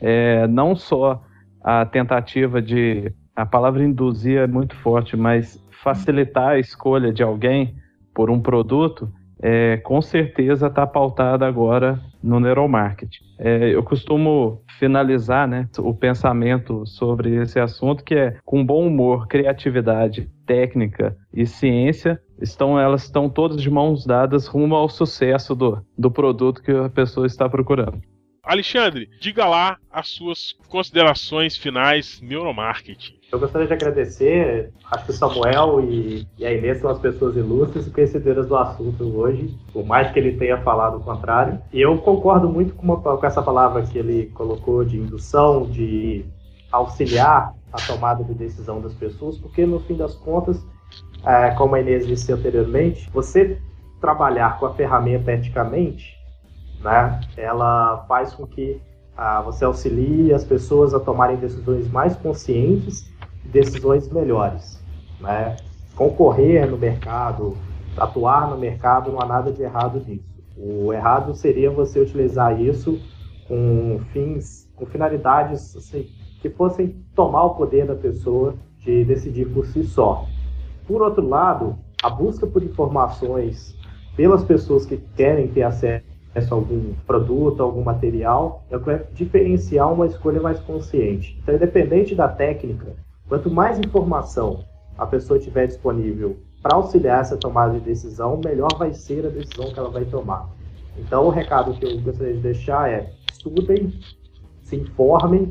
[0.00, 1.22] é, não só
[1.62, 3.12] a tentativa de.
[3.36, 7.74] A palavra induzir é muito forte, mas facilitar a escolha de alguém
[8.12, 9.10] por um produto,
[9.42, 13.24] é, com certeza está pautada agora no neuromarketing.
[13.38, 19.26] É, eu costumo finalizar né, o pensamento sobre esse assunto, que é com bom humor,
[19.26, 25.82] criatividade, técnica e ciência, estão elas estão todas de mãos dadas rumo ao sucesso do,
[25.96, 28.00] do produto que a pessoa está procurando.
[28.50, 33.14] Alexandre, diga lá as suas considerações finais neuromarketing.
[33.30, 37.36] Eu gostaria de agradecer, acho que o Samuel e, e a Inês são as pessoas
[37.36, 41.62] ilustres e conhecedoras do assunto hoje, por mais que ele tenha falado o contrário.
[41.72, 46.24] E eu concordo muito com, uma, com essa palavra que ele colocou de indução, de
[46.72, 50.60] auxiliar a tomada de decisão das pessoas, porque no fim das contas
[51.24, 53.60] é, como a Inês disse anteriormente, você
[54.00, 56.18] trabalhar com a ferramenta eticamente,
[56.82, 58.80] né, ela faz com que
[59.16, 63.10] ah, você auxilie as pessoas a tomarem decisões mais conscientes
[63.44, 64.82] e decisões melhores.
[65.20, 65.56] Né?
[65.94, 67.56] Concorrer no mercado,
[67.96, 70.24] atuar no mercado, não há nada de errado nisso.
[70.56, 73.00] O errado seria você utilizar isso
[73.46, 76.08] com fins, com finalidades assim,
[76.40, 80.26] que fossem tomar o poder da pessoa de decidir por si só.
[80.86, 83.76] Por outro lado, a busca por informações
[84.16, 89.02] pelas pessoas que querem ter acesso a algum produto, algum material, é o que vai
[89.12, 91.38] diferenciar uma escolha mais consciente.
[91.42, 92.94] Então, independente da técnica,
[93.28, 94.64] quanto mais informação
[94.96, 99.72] a pessoa tiver disponível para auxiliar essa tomada de decisão, melhor vai ser a decisão
[99.72, 100.48] que ela vai tomar.
[100.98, 103.92] Então, o recado que eu gostaria de deixar é: estudem,
[104.62, 105.48] se informem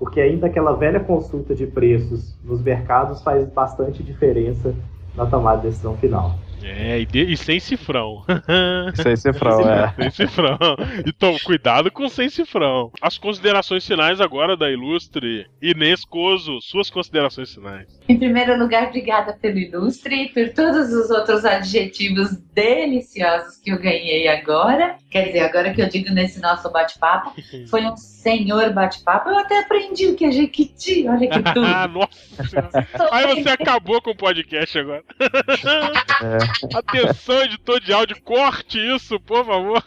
[0.00, 4.74] porque ainda aquela velha consulta de preços nos mercados faz bastante diferença
[5.14, 6.34] na tomada de decisão final.
[6.62, 8.24] É, e, de, e sem cifrão.
[8.94, 9.94] sem cifrão, é.
[9.98, 10.58] Sem cifrão.
[11.06, 12.92] Então, cuidado com sem cifrão.
[13.00, 15.46] As considerações finais agora da Ilustre.
[15.60, 18.00] Inês Coso, suas considerações finais.
[18.08, 23.78] Em primeiro lugar, obrigada pelo Ilustre e por todos os outros adjetivos deliciosos que eu
[23.78, 24.96] ganhei agora.
[25.10, 27.34] Quer dizer, agora que eu digo nesse nosso bate-papo,
[27.68, 29.30] foi um senhor bate-papo.
[29.30, 31.60] Eu até aprendi o que é Jequiti, olha que tudo.
[31.60, 32.86] Nossa!
[33.12, 35.04] Aí você acabou com o podcast agora.
[35.20, 36.49] É.
[36.74, 39.84] Atenção, editor de áudio, corte isso, por favor.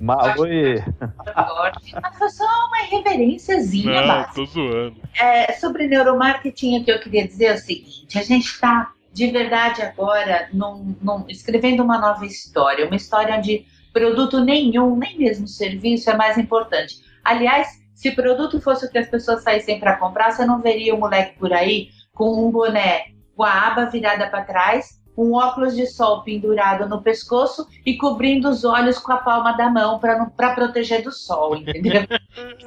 [0.00, 0.82] Maui.
[2.02, 4.34] Mas foi só uma reverênciazinha Não, básica.
[4.34, 4.96] tô zoando.
[5.20, 9.30] É, sobre neuromarketing, o que eu queria dizer é o seguinte: a gente está de
[9.30, 15.48] verdade agora num, num, escrevendo uma nova história, uma história onde produto nenhum, nem mesmo
[15.48, 17.02] serviço, é mais importante.
[17.24, 21.00] Aliás, se produto fosse o que as pessoas saíssem para comprar, você não veria o
[21.00, 25.84] moleque por aí com um boné com a aba virada para trás um óculos de
[25.84, 31.02] sol pendurado no pescoço e cobrindo os olhos com a palma da mão para proteger
[31.02, 32.02] do sol, entendeu?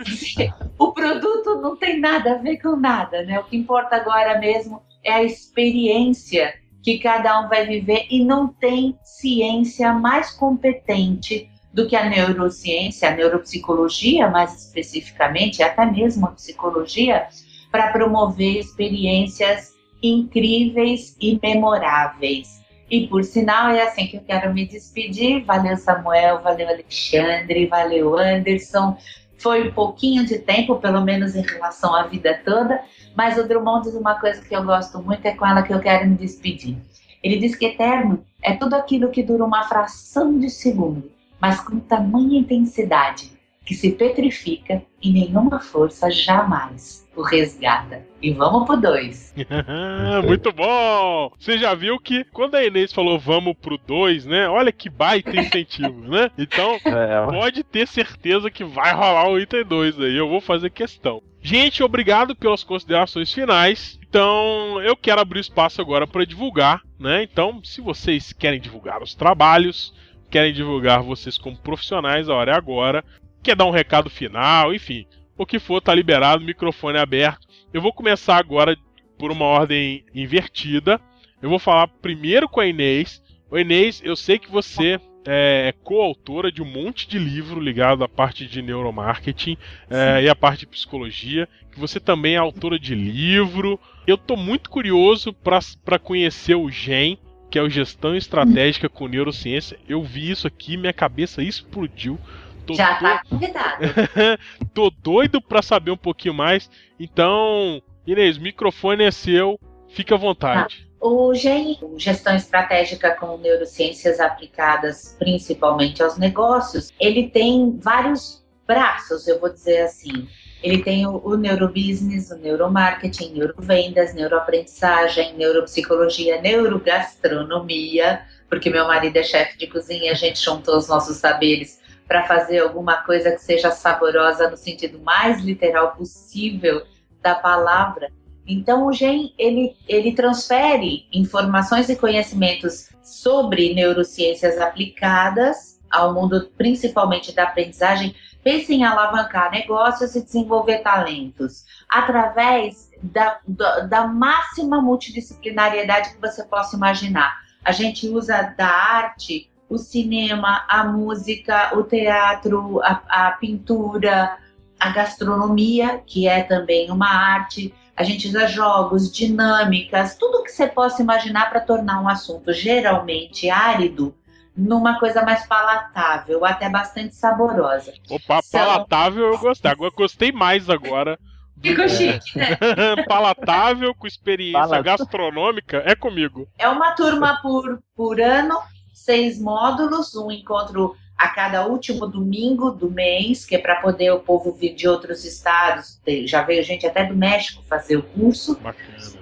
[0.78, 3.40] o produto não tem nada a ver com nada, né?
[3.40, 8.50] O que importa agora mesmo é a experiência que cada um vai viver e não
[8.50, 16.32] tem ciência mais competente do que a neurociência, a neuropsicologia, mais especificamente, até mesmo a
[16.32, 17.28] psicologia,
[17.72, 19.72] para promover experiências
[20.02, 22.62] incríveis e memoráveis.
[22.90, 25.46] E por sinal, é assim que eu quero me despedir.
[25.46, 28.98] Valeu, Samuel, valeu, Alexandre, valeu, Anderson.
[29.38, 32.82] Foi um pouquinho de tempo, pelo menos em relação à vida toda,
[33.16, 35.80] mas o Drummond diz uma coisa que eu gosto muito, é com ela que eu
[35.80, 36.78] quero me despedir.
[37.24, 41.80] Ele diz que eterno é tudo aquilo que dura uma fração de segundo, mas com
[41.80, 43.32] tamanha intensidade,
[43.66, 48.06] que se petrifica e nenhuma força jamais o resgata.
[48.22, 49.36] E vamos pro 2.
[50.26, 51.32] Muito bom!
[51.38, 54.48] Você já viu que quando a Inês falou vamos pro 2, né?
[54.48, 56.30] Olha que baita incentivo, né?
[56.38, 57.26] Então, é.
[57.26, 60.16] pode ter certeza que vai rolar o item 2 aí.
[60.16, 61.22] Eu vou fazer questão.
[61.42, 64.00] Gente, obrigado pelas considerações finais.
[64.08, 67.24] Então, eu quero abrir espaço agora para divulgar, né?
[67.24, 69.94] Então, se vocês querem divulgar os trabalhos,
[70.30, 73.04] querem divulgar vocês como profissionais, a hora é agora.
[73.44, 75.06] Quer dar um recado final, enfim,
[75.38, 77.48] o que for, tá liberado, microfone aberto.
[77.74, 78.78] Eu vou começar agora
[79.18, 81.02] por uma ordem invertida.
[81.42, 83.22] Eu vou falar primeiro com a Inês.
[83.50, 88.10] O Inês, eu sei que você é coautora de um monte de livro ligado à
[88.10, 89.58] parte de neuromarketing
[89.90, 93.80] é, e à parte de psicologia, que você também é autora de livro.
[94.08, 97.18] Eu estou muito curioso para conhecer o GEM,
[97.50, 99.78] que é o Gestão Estratégica com Neurociência.
[99.88, 102.20] Eu vi isso aqui, minha cabeça explodiu.
[102.66, 103.84] Tô Já tá convidado.
[104.74, 106.70] Tô doido para saber um pouquinho mais.
[107.00, 109.60] Então, Inês, o microfone é seu.
[109.90, 110.88] Fique à vontade.
[110.88, 119.28] Ah, o GEM, Gestão Estratégica com Neurociências Aplicadas principalmente aos negócios, ele tem vários braços,
[119.28, 120.28] eu vou dizer assim.
[120.64, 129.24] Ele tem o, o neurobusiness, o neuromarketing, neurovendas, neuroaprendizagem, neuropsicologia, neurogastronomia, porque meu marido é
[129.24, 131.81] chefe de cozinha, a gente juntou os nossos saberes
[132.12, 136.86] para fazer alguma coisa que seja saborosa no sentido mais literal possível
[137.22, 138.12] da palavra.
[138.46, 147.34] Então o GEM ele, ele transfere informações e conhecimentos sobre neurociências aplicadas ao mundo principalmente
[147.34, 148.14] da aprendizagem.
[148.44, 156.44] Pense em alavancar negócios e desenvolver talentos através da, da, da máxima multidisciplinariedade que você
[156.44, 157.40] possa imaginar.
[157.64, 164.38] A gente usa da arte o cinema, a música, o teatro, a, a pintura,
[164.78, 167.74] a gastronomia, que é também uma arte.
[167.96, 173.50] A gente usa jogos, dinâmicas, tudo que você possa imaginar para tornar um assunto geralmente
[173.50, 174.14] árido
[174.54, 177.94] numa coisa mais palatável, até bastante saborosa.
[178.10, 178.60] Opa, São...
[178.60, 179.72] palatável eu gostei.
[179.72, 181.18] Agora gostei mais agora.
[181.62, 182.58] Ficou chique, né?
[183.08, 186.46] palatável, com experiência gastronômica, é comigo.
[186.58, 188.60] É uma turma por, por ano
[189.04, 194.20] seis módulos, um encontro a cada último domingo do mês, que é para poder o
[194.20, 196.02] povo vir de outros estados.
[196.26, 198.60] Já veio gente até do México fazer o curso.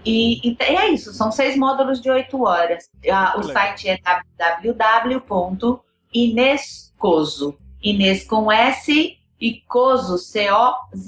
[0.05, 2.89] E, e, é isso, são seis módulos de oito horas.
[3.37, 3.99] o site é
[4.61, 7.57] www.inescoso.
[7.81, 10.99] Inês com S e cozo, C-O-Z-Z-O.com.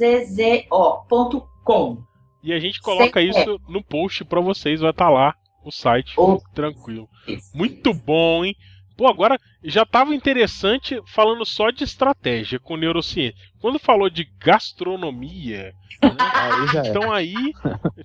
[2.43, 3.57] E a gente coloca Sem isso é.
[3.71, 6.41] no post para vocês, vai estar tá lá o site, oh.
[6.53, 7.09] tranquilo.
[7.53, 8.55] Muito bom, hein?
[8.97, 13.35] Pô, agora já estava interessante falando só de estratégia com neurociência.
[13.59, 16.17] Quando falou de gastronomia, né?
[16.19, 17.35] aí então aí,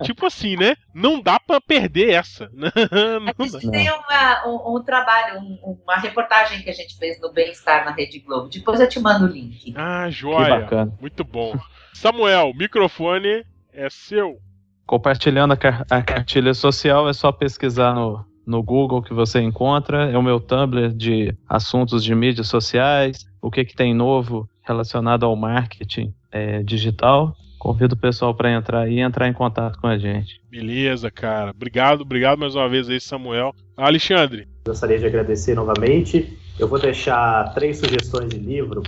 [0.03, 0.77] tipo assim, né?
[0.95, 2.51] Não dá para perder essa.
[2.53, 2.71] Né?
[3.37, 3.59] Não dá.
[3.59, 7.93] Tem uma, um, um, trabalho, um, uma reportagem que a gente fez no Bem-Estar na
[7.93, 8.49] Rede Globo.
[8.49, 9.75] Depois eu te mando o link.
[9.77, 10.67] Ah, joia.
[11.01, 11.59] Muito bom.
[11.93, 14.39] Samuel, microfone é seu.
[14.87, 20.11] Compartilhando a, car a cartilha social, é só pesquisar no, no Google que você encontra.
[20.11, 25.27] É o meu Tumblr de assuntos de mídias sociais, o que, que tem novo relacionado
[25.27, 27.35] ao marketing é, digital.
[27.59, 30.41] Convido o pessoal para entrar e entrar em contato com a gente.
[30.49, 31.51] Beleza, cara.
[31.51, 33.53] Obrigado, obrigado mais uma vez aí, Samuel.
[33.77, 34.47] Alexandre.
[34.67, 36.39] Gostaria de agradecer novamente.
[36.59, 38.83] Eu vou deixar três sugestões de livro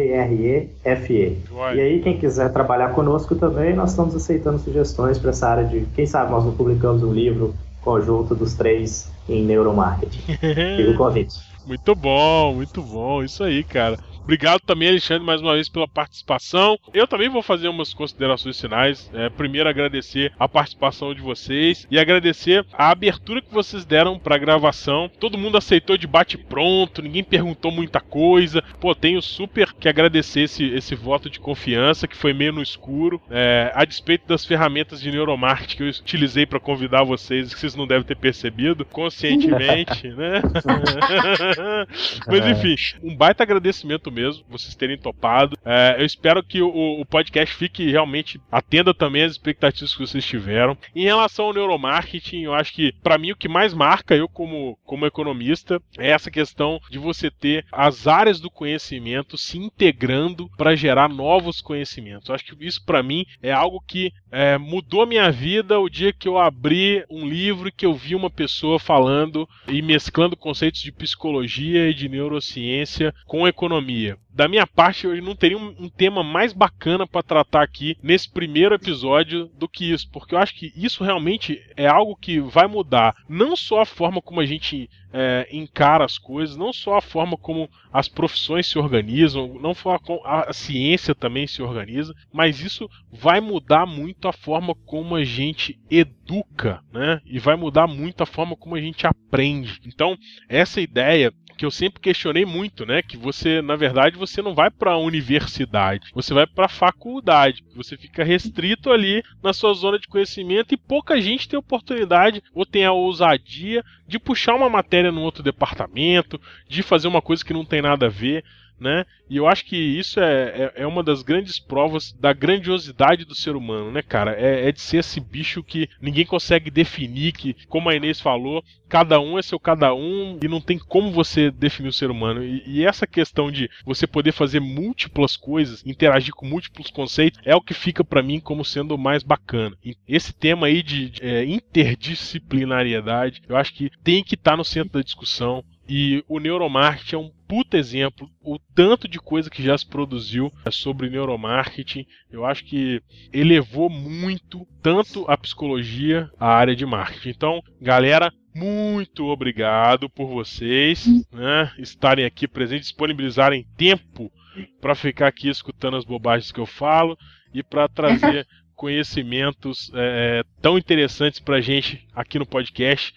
[1.74, 5.84] E aí, quem quiser trabalhar conosco também, nós estamos aceitando sugestões para essa área de.
[5.96, 7.52] Quem sabe nós não publicamos um livro
[7.82, 10.20] conjunto dos três em neuromarketing.
[10.76, 11.34] Fica o convite.
[11.66, 13.22] Muito bom, muito bom.
[13.24, 13.98] Isso aí, cara.
[14.24, 16.78] Obrigado também, Alexandre, mais uma vez pela participação.
[16.94, 19.10] Eu também vou fazer umas considerações finais.
[19.12, 24.36] É, primeiro, agradecer a participação de vocês e agradecer a abertura que vocês deram para
[24.36, 25.10] a gravação.
[25.20, 28.64] Todo mundo aceitou de bate-pronto, ninguém perguntou muita coisa.
[28.80, 33.20] Pô, tenho super que agradecer esse, esse voto de confiança que foi meio no escuro.
[33.30, 37.76] É, a despeito das ferramentas de neuromarketing que eu utilizei para convidar vocês, que vocês
[37.76, 40.40] não devem ter percebido conscientemente, né?
[42.26, 42.50] Mas é.
[42.50, 45.58] enfim, um baita agradecimento mesmo, vocês terem topado.
[45.64, 50.24] É, eu espero que o, o, podcast fique realmente atenda também às expectativas que vocês
[50.24, 50.76] tiveram.
[50.94, 54.78] Em relação ao neuromarketing, eu acho que para mim o que mais marca eu como,
[54.84, 60.76] como economista é essa questão de você ter as áreas do conhecimento se integrando para
[60.76, 62.28] gerar novos conhecimentos.
[62.28, 66.12] Eu acho que isso para mim é algo que é, mudou minha vida o dia
[66.12, 70.90] que eu abri um livro que eu vi uma pessoa falando e mesclando conceitos de
[70.90, 74.18] psicologia e de neurociência com economia.
[74.28, 78.28] Da minha parte, eu não teria um, um tema mais bacana para tratar aqui nesse
[78.28, 82.66] primeiro episódio do que isso, porque eu acho que isso realmente é algo que vai
[82.66, 87.00] mudar não só a forma como a gente é, encara as coisas, não só a
[87.00, 92.60] forma como as profissões se organizam, não só a, a ciência também se organiza, mas
[92.60, 97.20] isso vai mudar muito a forma como a gente educa, né?
[97.24, 99.80] E vai mudar muito a forma como a gente aprende.
[99.86, 103.02] Então, essa ideia que eu sempre questionei muito, né?
[103.02, 107.64] Que você, na verdade, você não vai para a universidade, você vai para a faculdade.
[107.74, 112.66] Você fica restrito ali na sua zona de conhecimento e pouca gente tem oportunidade ou
[112.66, 117.54] tem a ousadia de puxar uma matéria num outro departamento, de fazer uma coisa que
[117.54, 118.44] não tem nada a ver
[118.78, 119.04] né?
[119.28, 123.34] E eu acho que isso é, é, é, uma das grandes provas da grandiosidade do
[123.34, 124.32] ser humano, né, cara?
[124.32, 128.62] É, é, de ser esse bicho que ninguém consegue definir, que, como a Inês falou,
[128.88, 132.44] cada um é seu cada um e não tem como você definir o ser humano.
[132.44, 137.56] E, e essa questão de você poder fazer múltiplas coisas, interagir com múltiplos conceitos, é
[137.56, 139.76] o que fica para mim como sendo mais bacana.
[139.84, 144.56] E esse tema aí de, de é, interdisciplinariedade, eu acho que tem que estar tá
[144.56, 145.64] no centro da discussão.
[145.88, 148.30] E o neuromarketing é um puta exemplo.
[148.40, 154.66] O tanto de coisa que já se produziu sobre neuromarketing, eu acho que elevou muito
[154.82, 157.28] tanto a psicologia, a área de marketing.
[157.28, 164.32] Então, galera, muito obrigado por vocês né, estarem aqui presentes, disponibilizarem tempo
[164.80, 167.18] para ficar aqui escutando as bobagens que eu falo
[167.52, 173.12] e para trazer conhecimentos é, tão interessantes para gente aqui no podcast.